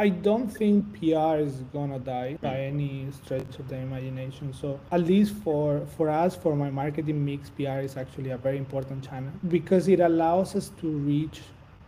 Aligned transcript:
I 0.00 0.08
don't 0.10 0.48
think 0.48 0.84
PR 0.98 1.36
is 1.46 1.54
gonna 1.72 1.98
die 1.98 2.38
by 2.40 2.56
any 2.60 3.08
stretch 3.10 3.58
of 3.58 3.68
the 3.68 3.76
imagination. 3.76 4.52
So 4.54 4.78
at 4.92 5.00
least 5.02 5.34
for 5.44 5.80
for 5.96 6.08
us, 6.08 6.36
for 6.36 6.54
my 6.54 6.70
marketing 6.70 7.24
mix, 7.24 7.50
PR 7.50 7.80
is 7.88 7.96
actually 7.96 8.30
a 8.30 8.38
very 8.38 8.58
important 8.58 9.02
channel 9.08 9.32
because 9.48 9.88
it 9.88 10.00
allows 10.00 10.54
us 10.54 10.70
to 10.80 10.88
reach 10.88 11.40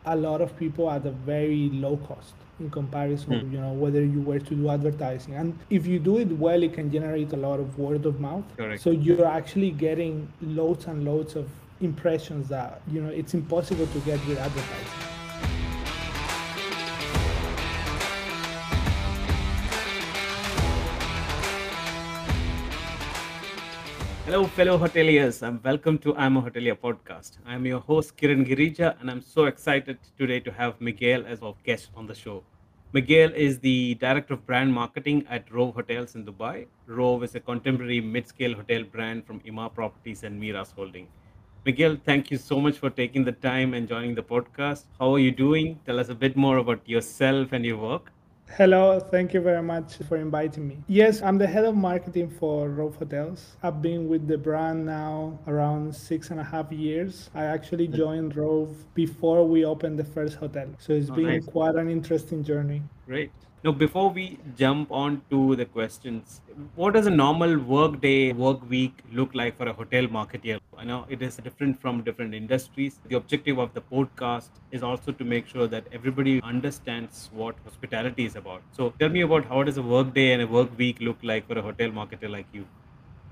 a 0.07 0.17
lot 0.17 0.41
of 0.41 0.57
people 0.57 0.91
at 0.91 1.05
a 1.07 1.11
very 1.11 1.69
low 1.85 1.97
cost 1.99 2.35
in 2.59 2.71
comparison 2.71 3.33
Hmm. 3.41 3.53
you 3.55 3.61
know 3.61 3.73
whether 3.73 4.03
you 4.03 4.23
were 4.23 4.39
to 4.39 4.55
do 4.55 4.69
advertising 4.71 5.35
and 5.35 5.59
if 5.79 5.87
you 5.87 5.99
do 5.99 6.17
it 6.23 6.29
well 6.45 6.63
it 6.69 6.73
can 6.73 6.91
generate 6.91 7.33
a 7.35 7.37
lot 7.37 7.61
of 7.61 7.79
word 7.79 8.07
of 8.07 8.19
mouth 8.19 8.45
Correct. 8.57 8.83
so 8.83 8.91
you're 8.91 9.27
actually 9.27 9.71
getting 9.71 10.27
loads 10.41 10.87
and 10.87 11.05
loads 11.05 11.37
of 11.37 11.47
impressions 11.83 12.49
that 12.49 12.81
you 12.91 13.03
know 13.03 13.11
it's 13.11 13.35
impossible 13.35 13.87
to 13.89 13.99
get 14.01 14.27
with 14.27 14.39
advertising 14.39 15.20
Hello, 24.31 24.47
fellow 24.47 24.79
hoteliers, 24.79 25.43
and 25.43 25.61
welcome 25.65 25.99
to 25.99 26.15
I'm 26.15 26.37
a 26.37 26.41
Hotelier 26.43 26.77
podcast. 26.77 27.39
I'm 27.45 27.67
your 27.67 27.81
host, 27.81 28.17
Kiran 28.17 28.47
Girija, 28.47 28.95
and 29.01 29.11
I'm 29.11 29.21
so 29.21 29.47
excited 29.47 29.99
today 30.17 30.39
to 30.39 30.53
have 30.53 30.81
Miguel 30.81 31.25
as 31.27 31.43
our 31.43 31.57
guest 31.65 31.91
on 31.97 32.07
the 32.07 32.15
show. 32.15 32.45
Miguel 32.93 33.33
is 33.35 33.59
the 33.59 33.97
Director 33.97 34.35
of 34.35 34.47
Brand 34.47 34.73
Marketing 34.73 35.27
at 35.29 35.53
Rove 35.53 35.75
Hotels 35.75 36.15
in 36.15 36.25
Dubai. 36.25 36.69
Rove 36.87 37.25
is 37.25 37.35
a 37.35 37.41
contemporary 37.41 38.01
mid 38.01 38.29
scale 38.29 38.55
hotel 38.55 38.85
brand 38.85 39.27
from 39.27 39.41
Emaar 39.41 39.75
Properties 39.75 40.23
and 40.23 40.41
Meraas 40.41 40.73
Holding. 40.77 41.09
Miguel, 41.67 41.97
thank 42.05 42.31
you 42.31 42.39
so 42.39 42.61
much 42.61 42.79
for 42.79 42.89
taking 42.89 43.25
the 43.25 43.33
time 43.33 43.75
and 43.75 43.89
joining 43.89 44.15
the 44.15 44.23
podcast. 44.23 44.85
How 45.01 45.13
are 45.13 45.19
you 45.19 45.33
doing? 45.33 45.81
Tell 45.85 45.99
us 45.99 46.09
a 46.09 46.15
bit 46.15 46.37
more 46.37 46.59
about 46.59 46.89
yourself 46.89 47.51
and 47.51 47.65
your 47.65 47.79
work. 47.79 48.13
Hello, 48.57 48.99
thank 48.99 49.33
you 49.33 49.41
very 49.41 49.63
much 49.63 49.97
for 50.09 50.17
inviting 50.17 50.67
me. 50.67 50.79
Yes, 50.89 51.23
I'm 51.23 51.39
the 51.39 51.47
head 51.47 51.65
of 51.65 51.77
marketing 51.77 52.29
for 52.29 52.69
Rove 52.69 52.97
Hotels. 52.97 53.57
I've 53.63 53.81
been 53.81 54.09
with 54.09 54.27
the 54.27 54.37
brand 54.37 54.85
now 54.85 55.39
around 55.47 55.95
six 55.95 56.31
and 56.31 56.41
a 56.41 56.45
half 56.45 56.73
years. 56.73 57.31
I 57.33 57.45
actually 57.45 57.87
mm-hmm. 57.87 57.97
joined 57.97 58.37
Rove 58.37 58.77
before 58.95 59.47
we 59.47 59.65
opened 59.65 60.01
the 60.01 60.05
first 60.05 60.37
hotel. 60.37 60.67
So 60.79 60.93
it's 60.93 61.11
Oh, 61.11 61.15
been 61.15 61.27
nice. 61.27 61.47
quite 61.47 61.77
an 61.77 61.89
interesting 61.89 62.43
journey. 62.43 62.83
Great. 63.07 63.31
Now, 63.63 63.73
before 63.73 64.11
we 64.11 64.39
jump 64.57 64.91
on 64.91 65.23
to 65.31 65.55
the 65.55 65.67
questions, 65.67 66.41
what 66.75 66.95
does 66.95 67.07
a 67.07 67.11
normal 67.11 67.57
work 67.59 68.01
day, 68.01 68.33
work 68.33 68.69
week 68.69 68.95
look 69.13 69.35
like 69.35 69.57
for 69.57 69.69
a 69.69 69.73
hotel 69.73 70.07
marketer? 70.07 70.59
I 70.81 70.85
know 70.85 71.07
it 71.09 71.23
is 71.23 71.37
different 71.37 71.81
from 71.81 72.03
different 72.03 72.35
industries. 72.35 72.99
The 73.07 73.17
objective 73.17 73.59
of 73.59 73.73
the 73.75 73.83
podcast 73.83 74.49
is 74.73 74.83
also 74.83 75.13
to 75.13 75.25
make 75.25 75.47
sure 75.47 75.69
that 75.69 75.87
everybody 75.93 76.41
understands 76.43 77.29
what 77.33 77.57
hospitality 77.65 78.25
is 78.25 78.35
about. 78.35 78.65
So, 78.73 78.91
tell 78.99 79.11
me 79.11 79.21
about 79.21 79.45
how 79.45 79.63
does 79.63 79.77
a 79.77 79.83
work 79.83 80.15
day 80.15 80.33
and 80.33 80.43
a 80.43 80.47
work 80.49 80.77
week 80.79 80.99
look 81.01 81.19
like 81.23 81.47
for 81.47 81.59
a 81.59 81.63
hotel 81.63 81.91
marketer 81.91 82.31
like 82.31 82.49
you? 82.53 82.67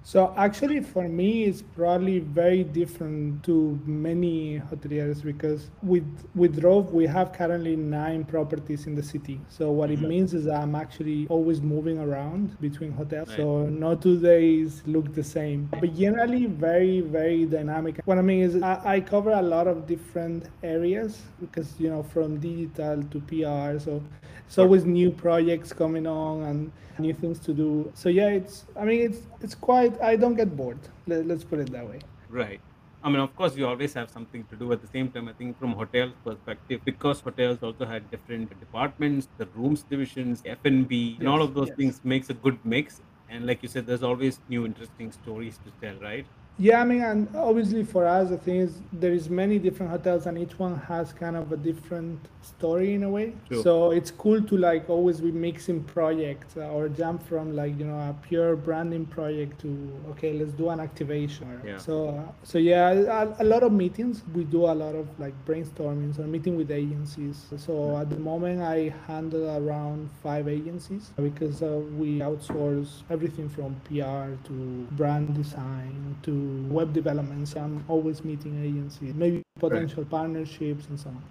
So 0.08 0.32
actually, 0.38 0.80
for 0.80 1.06
me, 1.06 1.44
it's 1.44 1.60
probably 1.60 2.20
very 2.20 2.64
different 2.64 3.44
to 3.44 3.78
many 3.84 4.58
hoteliers 4.58 5.22
because 5.22 5.68
with 5.82 6.08
with 6.34 6.64
Rove 6.64 6.94
we 6.94 7.04
have 7.04 7.34
currently 7.34 7.76
nine 7.76 8.24
properties 8.24 8.86
in 8.86 8.94
the 8.94 9.02
city. 9.02 9.38
So 9.50 9.70
what 9.70 9.90
it 9.90 10.00
Mhm. 10.00 10.08
means 10.08 10.32
is 10.32 10.46
that 10.46 10.62
I'm 10.62 10.74
actually 10.74 11.26
always 11.28 11.60
moving 11.60 11.98
around 11.98 12.58
between 12.58 12.92
hotels. 12.92 13.28
Right. 13.28 13.36
So 13.36 13.66
no 13.68 13.94
two 13.96 14.18
days 14.18 14.82
look 14.86 15.12
the 15.14 15.22
same, 15.36 15.68
but 15.78 15.94
generally 15.94 16.46
very 16.46 17.02
very 17.02 17.44
dynamic. 17.44 18.00
What 18.06 18.16
I 18.16 18.22
mean 18.22 18.40
is 18.48 18.62
I, 18.62 18.80
I 18.94 19.00
cover 19.00 19.32
a 19.32 19.42
lot 19.42 19.66
of 19.66 19.86
different 19.86 20.48
areas 20.62 21.20
because 21.38 21.78
you 21.78 21.90
know 21.90 22.02
from 22.02 22.40
digital 22.40 23.02
to 23.12 23.20
PR. 23.28 23.78
So 23.78 24.02
it's 24.46 24.56
always 24.56 24.86
new 24.86 25.10
projects 25.10 25.74
coming 25.74 26.06
on 26.06 26.44
and 26.44 26.72
new 26.98 27.14
things 27.14 27.38
to 27.40 27.52
do. 27.52 27.90
So 27.94 28.08
yeah, 28.08 28.28
it's 28.28 28.64
I 28.76 28.84
mean 28.84 29.00
it's 29.00 29.20
it's 29.40 29.54
quite 29.54 29.97
I 30.02 30.16
don't 30.16 30.34
get 30.34 30.56
bored. 30.56 30.78
Let, 31.06 31.26
let's 31.26 31.44
put 31.44 31.58
it 31.60 31.70
that 31.72 31.88
way. 31.88 32.00
Right. 32.28 32.60
I 33.02 33.10
mean, 33.10 33.20
of 33.20 33.34
course, 33.36 33.56
you 33.56 33.66
always 33.66 33.94
have 33.94 34.10
something 34.10 34.44
to 34.46 34.56
do. 34.56 34.72
At 34.72 34.80
the 34.80 34.88
same 34.88 35.10
time, 35.12 35.28
I 35.28 35.32
think 35.32 35.58
from 35.58 35.72
hotel 35.72 36.12
perspective, 36.24 36.80
because 36.84 37.20
hotels 37.20 37.62
also 37.62 37.86
had 37.86 38.10
different 38.10 38.58
departments, 38.58 39.28
the 39.36 39.46
rooms 39.54 39.84
divisions, 39.84 40.42
F 40.44 40.58
and 40.64 40.88
B, 40.88 41.16
and 41.20 41.28
all 41.28 41.40
of 41.42 41.54
those 41.54 41.68
yes. 41.68 41.76
things 41.76 42.04
makes 42.04 42.28
a 42.30 42.34
good 42.34 42.58
mix. 42.64 43.00
And 43.28 43.46
like 43.46 43.62
you 43.62 43.68
said, 43.68 43.86
there's 43.86 44.02
always 44.02 44.40
new 44.48 44.66
interesting 44.66 45.12
stories 45.12 45.58
to 45.58 45.70
tell, 45.80 45.96
right? 46.00 46.26
Yeah, 46.58 46.80
I 46.80 46.84
mean, 46.84 47.02
and 47.02 47.28
obviously 47.36 47.84
for 47.84 48.04
us, 48.04 48.30
the 48.30 48.36
thing 48.36 48.56
is 48.56 48.78
there 48.92 49.12
is 49.12 49.30
many 49.30 49.60
different 49.60 49.92
hotels, 49.92 50.26
and 50.26 50.36
each 50.36 50.58
one 50.58 50.76
has 50.76 51.12
kind 51.12 51.36
of 51.36 51.52
a 51.52 51.56
different 51.56 52.18
story 52.42 52.94
in 52.94 53.04
a 53.04 53.10
way. 53.10 53.34
Sure. 53.48 53.62
So 53.62 53.90
it's 53.92 54.10
cool 54.10 54.42
to 54.42 54.56
like 54.56 54.90
always 54.90 55.20
be 55.20 55.30
mixing 55.30 55.84
projects 55.84 56.56
uh, 56.56 56.70
or 56.70 56.88
jump 56.88 57.26
from 57.28 57.54
like 57.54 57.78
you 57.78 57.84
know 57.84 57.98
a 57.98 58.14
pure 58.26 58.56
branding 58.56 59.06
project 59.06 59.60
to 59.60 59.70
okay, 60.10 60.32
let's 60.32 60.52
do 60.52 60.68
an 60.70 60.80
activation. 60.80 61.60
Yeah. 61.64 61.78
So 61.78 62.34
so 62.42 62.58
yeah, 62.58 62.90
a, 62.90 63.42
a 63.42 63.46
lot 63.46 63.62
of 63.62 63.70
meetings. 63.70 64.22
We 64.34 64.42
do 64.42 64.64
a 64.64 64.74
lot 64.74 64.96
of 64.96 65.06
like 65.20 65.34
brainstorming, 65.46 66.16
so 66.16 66.22
meeting 66.22 66.56
with 66.56 66.72
agencies. 66.72 67.46
So 67.56 67.96
at 67.98 68.10
the 68.10 68.18
moment, 68.18 68.62
I 68.62 68.92
handle 69.06 69.46
around 69.56 70.10
five 70.24 70.48
agencies 70.48 71.12
because 71.16 71.62
uh, 71.62 71.80
we 71.96 72.18
outsource 72.18 73.02
everything 73.10 73.48
from 73.48 73.76
PR 73.84 74.34
to 74.48 74.86
brand 74.92 75.34
design 75.34 76.16
to 76.22 76.47
Mm-hmm. 76.48 76.70
web 76.70 76.92
development. 76.92 77.48
So 77.48 77.60
I'm 77.60 77.84
always 77.88 78.24
meeting 78.24 78.62
agencies, 78.64 79.14
maybe 79.14 79.42
potential 79.58 80.04
partnerships 80.04 80.86
and 80.88 80.98
so 80.98 81.10
on. 81.10 81.22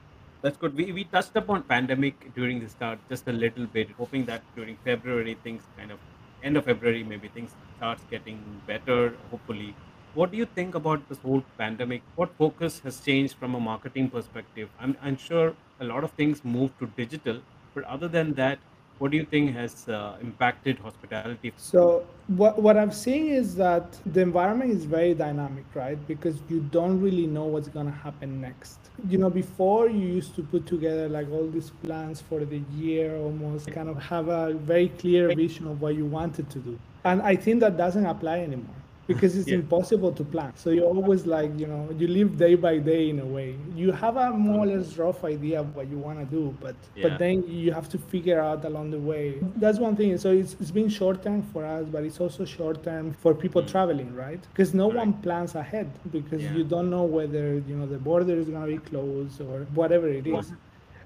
That's 0.42 0.58
good. 0.58 0.76
We, 0.76 0.92
we 0.92 1.04
touched 1.04 1.36
upon 1.36 1.64
pandemic 1.64 2.34
during 2.34 2.60
the 2.60 2.70
start 2.70 3.00
just 3.10 3.28
a 3.28 3.32
little 3.32 3.66
bit, 3.68 3.92
hoping 3.92 4.26
that 4.26 4.44
during 4.56 4.78
February 4.78 5.36
things 5.44 5.64
kind 5.78 5.92
of 5.92 6.00
end 6.44 6.56
of 6.58 6.66
February 6.66 7.04
maybe 7.04 7.28
things 7.28 7.56
starts 7.78 8.04
getting 8.10 8.62
better. 8.66 9.18
Hopefully, 9.32 9.76
what 10.14 10.32
do 10.32 10.38
you 10.38 10.46
think 10.46 10.76
about 10.76 11.08
this 11.10 11.20
whole 11.20 11.44
pandemic? 11.58 12.04
What 12.16 12.36
focus 12.38 12.80
has 12.80 13.00
changed 13.02 13.36
from 13.36 13.56
a 13.56 13.60
marketing 13.60 14.10
perspective? 14.10 14.70
I'm 14.80 14.98
I'm 15.02 15.18
sure 15.18 15.56
a 15.80 15.86
lot 15.86 16.04
of 16.04 16.12
things 16.12 16.44
moved 16.44 16.80
to 16.80 16.88
digital, 16.88 17.42
but 17.74 17.84
other 17.84 18.08
than 18.08 18.34
that, 18.36 18.60
what 19.00 19.12
do 19.12 19.18
you 19.18 19.26
think 19.26 19.54
has 19.56 19.88
uh, 19.88 20.18
impacted 20.22 20.80
hospitality? 20.80 21.54
So 21.58 22.06
what 22.28 22.62
what 22.62 22.78
I'm 22.78 22.92
seeing 22.92 23.28
is 23.28 23.56
that 23.56 23.98
the 24.06 24.22
environment 24.22 24.72
is 24.72 24.86
very 24.86 25.14
dynamic, 25.14 25.66
right? 25.74 26.00
Because 26.08 26.38
you 26.50 26.62
don't 26.72 27.00
really 27.02 27.28
know 27.28 27.46
what's 27.46 27.68
gonna 27.68 27.92
happen 27.92 28.42
next. 28.42 28.80
You 29.08 29.18
know, 29.18 29.30
before 29.30 29.90
you 29.90 30.08
used 30.20 30.36
to 30.36 30.44
put 30.44 30.66
together 30.66 31.08
like 31.10 31.30
all 31.32 31.48
these 31.48 31.72
plans 31.84 32.22
for 32.22 32.44
the 32.44 32.62
year, 32.76 33.16
almost 33.18 33.72
kind 33.72 33.90
of 33.90 33.98
have 34.02 34.28
a 34.30 34.54
very 34.54 34.90
clear 34.90 35.34
vision 35.36 35.68
of 35.68 35.82
what 35.82 35.96
you 35.96 36.06
wanted 36.06 36.50
to 36.50 36.60
do. 36.60 36.80
And 37.04 37.22
I 37.22 37.36
think 37.36 37.60
that 37.62 37.78
doesn't 37.78 38.06
apply 38.06 38.40
anymore 38.40 38.76
because 39.08 39.38
it's 39.38 39.48
Yeah. 39.48 39.56
impossible 39.64 40.12
to 40.20 40.24
plan. 40.34 40.52
So 40.56 40.70
you're 40.70 40.92
always 40.98 41.26
like, 41.26 41.52
you 41.62 41.68
know, 41.68 41.84
you 42.00 42.08
live 42.08 42.38
day 42.38 42.56
by 42.56 42.78
day 42.78 43.10
in 43.10 43.20
a 43.20 43.26
way. 43.26 43.56
You 43.76 43.92
have 44.04 44.18
a 44.18 44.32
more 44.32 44.64
or 44.66 44.68
less 44.68 44.98
rough 44.98 45.24
idea 45.24 45.62
of 45.62 45.76
what 45.76 45.88
you 45.90 45.98
want 45.98 46.20
to 46.20 46.26
do, 46.26 46.44
but 46.66 46.76
Yeah. 46.96 47.04
but 47.08 47.18
then 47.24 47.44
you 47.48 47.72
have 47.72 47.88
to 47.94 47.98
figure 47.98 48.40
out 48.48 48.66
along 48.66 48.92
the 48.92 49.00
way. 49.12 49.26
That's 49.64 49.80
one 49.80 49.96
thing. 49.96 50.18
So 50.18 50.32
it's, 50.32 50.54
it's 50.62 50.72
been 50.80 50.90
short 50.90 51.24
term 51.24 51.42
for 51.54 51.64
us, 51.66 51.86
but 51.94 52.04
it's 52.04 52.20
also 52.20 52.44
short 52.46 52.84
term 52.84 53.06
for 53.24 53.34
people 53.34 53.62
Mm. 53.62 53.72
traveling, 53.74 54.10
right? 54.26 54.42
Because 54.54 54.74
no 54.74 54.88
Correct. 54.90 55.06
one 55.06 55.14
plans 55.26 55.56
ahead 55.56 55.90
because 56.12 56.44
Yeah. 56.44 56.56
you 56.58 56.64
don't 56.74 56.90
know 56.90 57.04
whether 57.18 57.46
you 57.70 57.76
know 57.80 57.88
the 57.96 58.02
border 58.10 58.36
is 58.44 58.50
going 58.50 58.66
to 58.68 58.72
be 58.78 58.82
closed 58.92 59.40
or 59.42 59.58
whatever 59.82 60.08
it 60.10 60.28
is. 60.28 60.52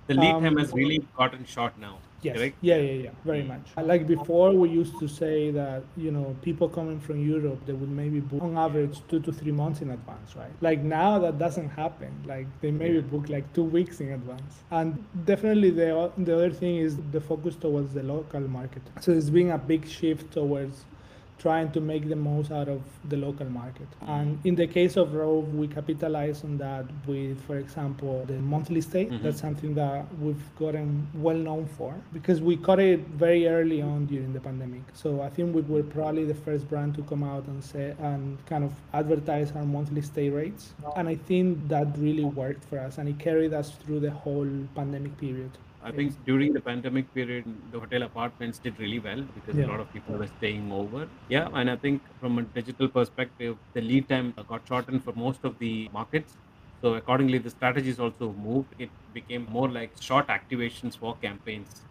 The 0.08 0.16
lead 0.16 0.32
time 0.32 0.46
Um, 0.54 0.58
has 0.58 0.74
really 0.74 1.00
gotten 1.18 1.46
short 1.46 1.74
now. 1.80 1.96
Yes. 2.24 2.38
Correct? 2.38 2.56
Yeah, 2.62 2.78
yeah, 2.78 3.04
yeah. 3.06 3.10
Very 3.26 3.44
Mm. 3.44 3.48
much. 3.48 3.86
Like 3.92 4.06
before, 4.08 4.52
we 4.54 4.70
used 4.70 5.00
to 5.00 5.08
say 5.08 5.50
that 5.52 5.82
you 5.98 6.12
know 6.12 6.36
people 6.42 6.70
coming 6.70 7.00
from 7.00 7.18
Europe 7.28 7.60
they 7.66 7.74
would 7.74 7.90
maybe 7.90 8.20
book 8.20 8.44
on 8.44 8.58
average 8.58 9.02
two 9.10 9.20
to 9.22 9.32
three 9.32 9.52
months 9.52 9.82
in 9.82 9.90
advance, 9.90 10.36
right? 10.36 10.54
Like 10.62 10.82
now 10.84 11.18
that 11.20 11.40
doesn't 11.40 11.70
happen. 11.70 12.12
Like 12.26 12.48
they 12.62 12.72
maybe 12.72 13.02
book 13.02 13.30
like 13.30 13.52
two 13.54 13.64
weeks 13.64 14.02
in 14.02 14.12
advance. 14.20 14.54
And 14.70 15.04
definitely 15.26 15.72
the 15.72 16.12
the 16.18 16.34
other 16.36 16.52
thing 16.52 16.76
is 16.78 16.98
the 17.12 17.22
focus 17.22 17.56
towards 17.56 17.94
the 17.94 18.04
local 18.04 18.42
market. 18.42 18.84
So 19.00 19.12
there's 19.14 19.32
been 19.32 19.52
a 19.52 19.58
big 19.58 19.88
shift 19.88 20.32
towards 20.32 20.86
trying 21.42 21.72
to 21.72 21.82
make 21.82 22.08
the 22.08 22.16
most 22.16 22.52
out 22.52 22.68
of 22.70 22.82
the 23.10 23.18
local 23.18 23.50
market. 23.50 23.88
And 24.16 24.40
in 24.46 24.56
the 24.56 24.68
case 24.68 24.96
of 24.96 25.14
Rove, 25.16 25.54
we 25.56 25.68
capitalize 25.68 26.44
on 26.44 26.58
that 26.60 26.86
with, 27.08 27.42
for 27.48 27.58
example, 27.58 28.24
the 28.32 28.38
monthly 28.54 28.82
stay. 28.82 29.06
Mhm. 29.06 29.22
That's 29.24 29.42
something 29.48 29.74
that 29.82 30.06
we've 30.24 30.46
gotten 30.60 31.08
well 31.28 31.42
known 31.48 31.66
for 31.78 31.96
because 32.14 32.42
we 32.50 32.58
caught 32.68 32.80
it 32.80 33.00
very 33.24 33.48
early 33.48 33.82
on 33.82 34.06
during 34.06 34.34
the 34.34 34.44
pandemic. 34.50 34.84
So 34.94 35.22
I 35.22 35.30
think 35.30 35.56
we 35.56 35.62
were 35.62 35.84
probably 35.98 36.26
the 36.26 36.40
first 36.46 36.70
brand 36.70 36.94
to 37.00 37.02
come 37.14 37.24
out 37.24 37.48
and 37.48 37.64
say 37.72 37.88
and 38.12 38.38
kind 38.46 38.64
of 38.64 38.74
advertise 38.94 39.52
our 39.56 39.66
monthly 39.66 40.02
stay 40.12 40.30
rates. 40.30 40.74
And 40.96 41.08
I 41.08 41.16
think 41.16 41.68
that 41.74 41.88
really 41.98 42.24
worked 42.44 42.64
for 42.66 42.78
us 42.88 42.98
and 43.00 43.10
it 43.10 43.18
carried 43.20 43.54
us 43.54 43.72
through 43.82 44.02
the 44.02 44.12
whole 44.12 44.50
pandemic 44.76 45.18
period. 45.18 45.52
I 45.84 45.92
think 45.92 46.24
during 46.26 46.54
the 46.54 46.62
pandemic 46.62 47.14
period, 47.14 47.46
the 47.72 47.80
hotel 47.80 48.04
apartments 48.04 48.60
did 48.60 48.80
really 48.80 49.00
well 49.00 49.22
because 49.24 49.58
Yeah. 49.58 49.66
a 49.66 49.66
lot 49.66 49.80
of 49.80 49.92
people 49.92 50.16
were 50.16 50.28
staying 50.28 50.72
over. 50.72 51.10
Yeah, 51.28 51.50
and 51.54 51.70
I 51.70 51.76
think 51.76 52.08
from 52.20 52.38
a 52.38 52.44
digital 52.44 52.88
perspective, 52.90 53.60
the 53.74 53.82
lead 53.82 54.08
time 54.10 54.34
got 54.48 54.68
shortened 54.68 55.04
for 55.04 55.14
most 55.14 55.44
of 55.44 55.58
the 55.60 55.90
markets. 55.92 56.38
So 56.84 56.96
accordingly, 56.96 57.38
the 57.40 57.50
strategies 57.50 58.00
also 58.00 58.34
moved. 58.34 58.76
It 58.78 58.92
became 59.14 59.46
more 59.46 59.70
like 59.70 59.96
short 60.02 60.28
activations 60.28 60.98
for 60.98 61.18
campaigns. 61.18 61.88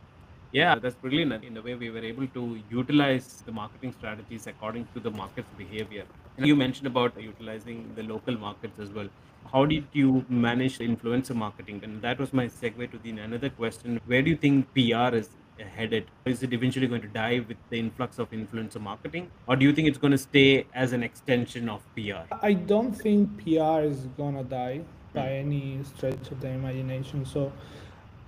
Yeah, 0.53 0.79
that's 0.79 0.97
brilliant. 0.97 1.45
In 1.45 1.57
a 1.57 1.63
way, 1.63 1.75
we 1.75 1.91
were 1.91 2.05
able 2.05 2.29
to 2.29 2.57
utilize 2.69 3.43
the 3.43 3.53
marketing 3.53 3.93
strategies 3.93 4.47
according 4.47 4.89
to 4.95 5.01
the 5.01 5.11
market's 5.11 5.53
behavior. 5.53 6.07
And 6.37 6.47
you 6.47 6.57
mentioned 6.57 6.87
about 6.89 7.21
utilizing 7.21 7.95
the 7.95 8.03
local 8.03 8.37
markets 8.39 8.79
as 8.79 8.93
well. 8.93 9.11
How 9.53 9.65
did 9.65 9.85
you 9.93 10.25
manage 10.29 10.79
influencer 10.79 11.35
marketing? 11.35 11.81
And 11.83 12.01
that 12.03 12.19
was 12.19 12.33
my 12.33 12.47
segue 12.47 12.91
to 12.91 12.99
the 12.99 13.11
another 13.11 13.51
question. 13.51 14.01
Where 14.07 14.23
do 14.23 14.31
you 14.31 14.37
think 14.37 14.73
PR 14.75 15.15
is 15.15 15.31
headed? 15.77 16.05
Is 16.25 16.43
it 16.43 16.53
eventually 16.53 16.87
going 16.87 17.03
to 17.03 17.09
die 17.09 17.45
with 17.47 17.57
the 17.69 17.79
influx 17.79 18.19
of 18.19 18.31
influencer 18.31 18.81
marketing? 18.81 19.31
Or 19.47 19.57
do 19.57 19.65
you 19.65 19.73
think 19.73 19.89
it's 19.89 19.99
going 19.99 20.13
to 20.13 20.19
stay 20.19 20.67
as 20.75 20.93
an 20.93 21.03
extension 21.03 21.69
of 21.69 21.83
PR? 21.95 22.33
I 22.43 22.53
don't 22.53 22.93
think 22.93 23.45
PR 23.45 23.81
is 23.81 24.07
going 24.17 24.37
to 24.37 24.45
die 24.45 24.83
by 25.13 25.27
hmm. 25.27 25.47
any 25.47 25.81
stretch 25.85 26.31
of 26.31 26.41
the 26.41 26.49
imagination. 26.49 27.27
So 27.27 27.53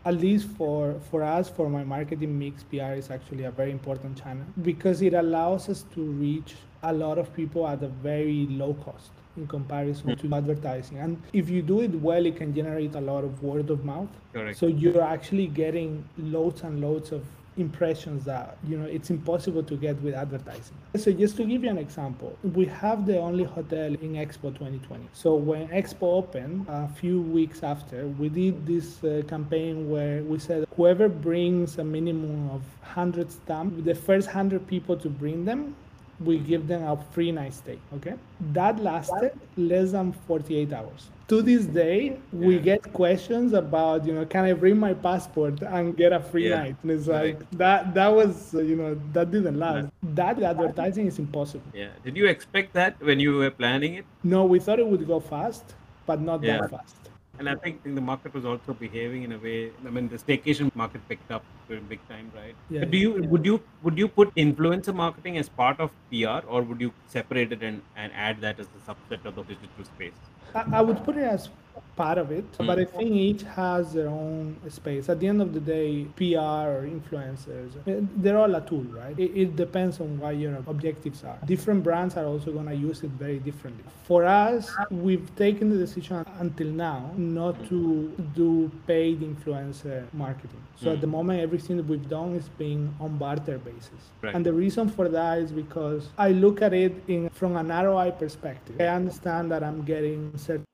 at 0.05 0.15
least 0.15 0.49
for 0.59 0.95
for 1.11 1.23
us 1.23 1.49
for 1.49 1.69
my 1.69 1.85
marketing 1.85 2.37
mix 2.37 2.65
pr 2.65 2.93
is 3.03 3.11
actually 3.11 3.45
a 3.45 3.51
very 3.51 3.71
important 3.71 4.21
channel 4.21 4.45
because 4.63 5.01
it 5.01 5.15
allows 5.15 5.69
us 5.69 5.85
to 5.95 6.03
reach 6.03 6.55
a 6.83 6.93
lot 6.93 7.19
of 7.19 7.33
people 7.35 7.69
at 7.69 7.83
a 7.83 7.89
very 7.89 8.47
low 8.51 8.75
cost 8.75 9.13
in 9.37 9.47
comparison 9.47 10.11
mm-hmm. 10.11 10.29
to 10.29 10.35
advertising 10.35 10.99
and 10.99 11.21
if 11.33 11.49
you 11.49 11.63
do 11.63 11.81
it 11.81 11.91
well 11.91 12.27
it 12.27 12.37
can 12.37 12.55
generate 12.55 12.95
a 12.95 13.01
lot 13.01 13.25
of 13.25 13.43
word 13.43 13.71
of 13.71 13.85
mouth 13.85 14.09
Correct. 14.33 14.59
so 14.59 14.67
you're 14.67 15.03
actually 15.03 15.47
getting 15.47 16.05
loads 16.19 16.63
and 16.63 16.81
loads 16.81 17.13
of 17.13 17.25
impressions 17.59 18.25
that 18.25 18.57
you 18.67 18.79
know 18.79 18.87
it's 18.87 19.11
impossible 19.11 19.63
to 19.63 19.77
get 19.77 20.01
with 20.01 20.15
advertising 20.15 20.75
so 20.97 21.13
just 21.13 21.37
to 21.37 21.45
give 21.45 21.63
you 21.63 21.69
an 21.69 21.77
example 21.77 22.37
we 22.55 22.65
have 22.65 23.05
the 23.05 23.19
only 23.19 23.45
hotel 23.45 23.95
in 23.95 24.15
expo 24.15 24.45
2020 24.45 25.07
so 25.13 25.35
when 25.35 25.69
expo 25.69 26.03
opened 26.03 26.67
a 26.69 26.89
few 26.89 27.21
weeks 27.21 27.63
after 27.63 28.07
we 28.07 28.31
did 28.31 28.67
this 28.67 29.05
uh, 29.05 29.23
campaign 29.29 29.91
where 29.91 30.23
we 30.23 30.39
said 30.39 30.67
whoever 30.77 31.11
brings 31.11 31.77
a 31.77 31.85
minimum 31.85 32.49
of 32.51 32.63
100 32.81 33.31
stamps 33.31 33.85
the 33.85 33.95
first 33.95 34.29
100 34.29 34.67
people 34.67 34.97
to 34.97 35.11
bring 35.11 35.45
them 35.45 35.77
we 36.25 36.39
give 36.39 36.67
them 36.67 36.83
a 36.83 36.97
free 37.13 37.33
night 37.33 37.55
stay 37.55 37.79
okay? 37.95 38.15
That 38.53 38.83
lasted 38.83 39.33
less 39.57 39.93
than 39.93 40.13
48 40.13 40.73
hours. 40.73 41.11
To 41.29 41.41
this 41.41 41.65
day 41.65 42.19
we 42.33 42.57
yeah. 42.57 42.61
get 42.61 42.93
questions 42.93 43.53
about 43.53 44.07
you 44.07 44.15
know 44.15 44.25
can 44.27 44.45
i 44.45 44.53
bring 44.53 44.79
my 44.79 44.93
passport 44.93 45.63
and 45.63 45.97
get 45.97 46.13
a 46.13 46.21
free 46.21 46.49
yeah. 46.49 46.63
night? 46.63 46.77
And 46.83 46.91
it's 46.91 47.07
like 47.07 47.37
right. 47.37 47.59
that 47.59 47.95
that 47.95 48.09
was 48.09 48.55
you 48.55 48.77
know 48.77 49.01
that 49.13 49.31
didn't 49.31 49.59
last. 49.59 49.89
That 50.03 50.43
advertising 50.43 51.07
is 51.07 51.19
impossible. 51.19 51.71
Yeah. 51.75 51.89
Did 52.05 52.17
you 52.17 52.27
expect 52.27 52.75
that 52.75 53.01
when 53.01 53.21
you 53.21 53.37
were 53.37 53.51
planning 53.51 53.95
it? 53.95 54.05
No 54.23 54.45
we 54.45 54.59
thought 54.59 54.79
it 54.79 54.87
would 54.87 55.07
go 55.07 55.21
fast 55.21 55.75
but 56.07 56.21
not 56.21 56.43
yeah. 56.43 56.59
that 56.59 56.71
fast 56.71 57.02
and 57.39 57.49
I 57.49 57.55
think 57.55 57.83
the 57.83 58.01
market 58.01 58.35
was 58.35 58.45
also 58.45 58.75
behaving 58.75 59.23
in 59.23 59.33
a 59.33 59.39
way. 59.39 59.73
I 59.87 59.91
mean, 59.91 60.09
the 60.09 60.17
staycation 60.17 60.75
market 60.75 61.01
picked 61.09 61.31
up 61.31 61.45
big 61.89 62.07
time, 62.09 62.31
right? 62.35 62.55
Yeah, 62.69 62.85
do 62.85 62.99
you 62.99 63.11
yeah. 63.19 63.29
would 63.29 63.47
you 63.47 63.61
would 63.83 63.99
you 63.99 64.09
put 64.09 64.35
influencer 64.35 64.95
marketing 64.95 65.39
as 65.39 65.49
part 65.49 65.81
of 65.81 65.91
PR, 66.11 66.47
or 66.47 66.63
would 66.63 66.81
you 66.81 66.93
separate 67.07 67.53
it 67.53 67.63
and, 67.63 67.83
and 67.97 68.13
add 68.13 68.41
that 68.43 68.61
as 68.61 68.67
a 68.79 68.91
subset 68.91 69.25
of 69.25 69.35
the 69.37 69.43
digital 69.43 69.85
space? 69.85 70.13
I, 70.55 70.65
I 70.73 70.81
would 70.83 71.03
put 71.05 71.17
it 71.17 71.25
as 71.25 71.49
part 71.97 72.19
of 72.19 72.31
it, 72.31 72.51
mm. 72.53 72.67
but 72.67 72.79
I 72.79 72.85
think 72.85 73.11
each 73.11 73.43
has 73.43 73.93
their 73.93 74.09
own 74.09 74.57
space. 74.69 75.09
At 75.09 75.21
the 75.21 75.29
end 75.29 75.43
of 75.43 75.53
the 75.53 75.61
day, 75.61 76.05
PR 76.17 76.69
or 76.75 76.89
influencers, 76.89 77.71
eh, 77.87 78.01
they're 78.17 78.39
all 78.39 78.55
a 78.55 78.61
tool, 78.61 78.85
right? 78.85 79.19
It, 79.19 79.33
it 79.43 79.57
depends 79.57 80.01
on 80.01 80.19
what 80.19 80.37
your 80.37 80.57
objectives 80.67 81.25
are. 81.25 81.39
Different 81.45 81.83
brands 81.83 82.17
are 82.17 82.25
also 82.25 82.53
going 82.53 82.67
to 82.67 82.75
use 82.75 83.03
it 83.03 83.11
very 83.11 83.39
differently. 83.39 83.85
For 84.05 84.25
us, 84.25 84.75
we've 84.91 85.35
taken 85.37 85.71
the 85.71 85.77
decision 85.77 86.25
until 86.39 86.69
now 86.69 87.11
not 87.17 87.55
to 87.69 88.09
do 88.35 88.71
paid 88.87 89.21
influencer 89.21 90.13
marketing. 90.13 90.63
So 90.77 90.87
mm. 90.87 90.95
at 90.95 91.01
the 91.01 91.07
mm. 91.07 91.11
moment, 91.11 91.41
everything 91.41 91.77
that 91.77 91.87
we've 91.87 92.09
done 92.09 92.35
is 92.35 92.49
being 92.59 92.95
on 93.01 93.19
barter 93.19 93.59
basis. 93.59 94.11
Right. 94.23 94.35
And 94.35 94.45
the 94.45 94.53
reason 94.53 94.89
for 94.89 95.09
that 95.09 95.39
is 95.39 95.53
because 95.53 96.09
I 96.19 96.31
look 96.31 96.63
at 96.63 96.73
it 96.73 96.95
in 97.09 97.29
from 97.31 97.57
an 97.57 97.69
ROI 97.69 98.13
perspective. 98.13 98.77
I 98.81 98.87
understand 98.87 99.51
that 99.53 99.63
I'm 99.63 99.83
getting 99.85 100.37
certain 100.37 100.67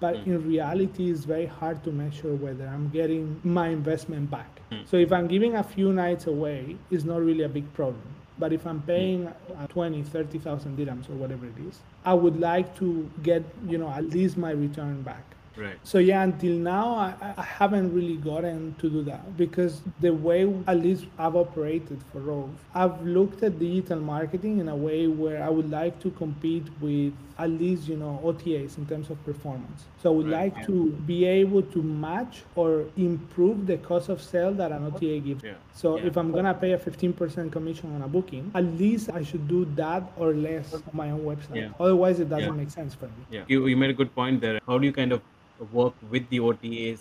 but 0.00 0.14
mm. 0.16 0.26
in 0.26 0.48
reality 0.48 1.10
it's 1.10 1.24
very 1.24 1.46
hard 1.46 1.82
to 1.84 1.90
measure 1.90 2.34
whether 2.34 2.66
i'm 2.66 2.88
getting 2.88 3.40
my 3.44 3.68
investment 3.68 4.30
back 4.30 4.60
mm. 4.70 4.88
so 4.88 4.96
if 4.96 5.12
i'm 5.12 5.26
giving 5.26 5.56
a 5.56 5.62
few 5.62 5.92
nights 5.92 6.26
away 6.26 6.76
it's 6.90 7.04
not 7.04 7.20
really 7.20 7.44
a 7.44 7.48
big 7.48 7.70
problem 7.74 8.14
but 8.38 8.52
if 8.52 8.66
i'm 8.66 8.82
paying 8.82 9.26
mm. 9.26 9.68
20 9.68 10.02
30000 10.02 10.76
dirhams 10.76 11.08
or 11.08 11.14
whatever 11.14 11.46
it 11.46 11.58
is 11.68 11.80
i 12.04 12.14
would 12.14 12.38
like 12.40 12.76
to 12.76 13.08
get 13.22 13.42
you 13.68 13.78
know 13.78 13.88
at 13.88 14.04
least 14.10 14.36
my 14.36 14.50
return 14.50 15.02
back 15.02 15.35
Right. 15.56 15.78
So 15.84 15.98
yeah, 15.98 16.22
until 16.22 16.54
now 16.54 16.94
I, 16.94 17.34
I, 17.36 17.42
haven't 17.42 17.94
really 17.94 18.16
gotten 18.16 18.74
to 18.78 18.90
do 18.90 19.02
that 19.04 19.36
because 19.36 19.80
the 20.00 20.10
way 20.10 20.42
at 20.66 20.78
least 20.78 21.06
I've 21.18 21.34
operated 21.34 21.98
for 22.12 22.20
Rove, 22.20 22.50
I've 22.74 23.04
looked 23.06 23.42
at 23.42 23.58
digital 23.58 23.98
marketing 23.98 24.58
in 24.58 24.68
a 24.68 24.76
way 24.76 25.06
where 25.06 25.42
I 25.42 25.48
would 25.48 25.70
like 25.70 25.98
to 26.00 26.10
compete 26.10 26.66
with 26.80 27.14
at 27.38 27.50
least 27.50 27.88
you 27.88 27.96
know 27.96 28.20
OTAs 28.24 28.78
in 28.78 28.86
terms 28.86 29.10
of 29.10 29.22
performance. 29.24 29.84
So 30.02 30.12
I 30.12 30.16
would 30.16 30.30
right, 30.30 30.54
like 30.54 30.56
yeah. 30.60 30.66
to 30.66 30.90
be 31.06 31.24
able 31.24 31.62
to 31.62 31.82
match 31.82 32.42
or 32.54 32.84
improve 32.96 33.66
the 33.66 33.78
cost 33.78 34.08
of 34.08 34.22
sale 34.22 34.52
that 34.54 34.72
an 34.72 34.86
OTA 34.86 35.20
gives. 35.20 35.44
Yeah. 35.44 35.54
So 35.74 35.96
yeah. 35.96 36.06
if 36.06 36.16
I'm 36.16 36.32
gonna 36.32 36.54
pay 36.54 36.72
a 36.72 36.78
15% 36.78 37.50
commission 37.50 37.94
on 37.94 38.02
a 38.02 38.08
booking, 38.08 38.50
at 38.54 38.64
least 38.64 39.10
I 39.10 39.22
should 39.22 39.48
do 39.48 39.64
that 39.76 40.02
or 40.16 40.34
less 40.34 40.74
on 40.74 40.82
my 40.92 41.10
own 41.10 41.20
website. 41.20 41.74
Otherwise, 41.80 42.20
it 42.20 42.28
doesn't 42.28 42.56
make 42.56 42.70
sense 42.70 42.94
for 42.94 43.06
me. 43.06 43.24
Yeah, 43.30 43.44
you, 43.48 43.66
you 43.66 43.76
made 43.76 43.90
a 43.90 43.94
good 43.94 44.14
point 44.14 44.40
there. 44.40 44.60
How 44.66 44.78
do 44.78 44.86
you 44.86 44.92
kind 44.92 45.12
of 45.12 45.22
work 45.72 45.94
with 46.10 46.28
the 46.30 46.40
OTAs 46.40 47.00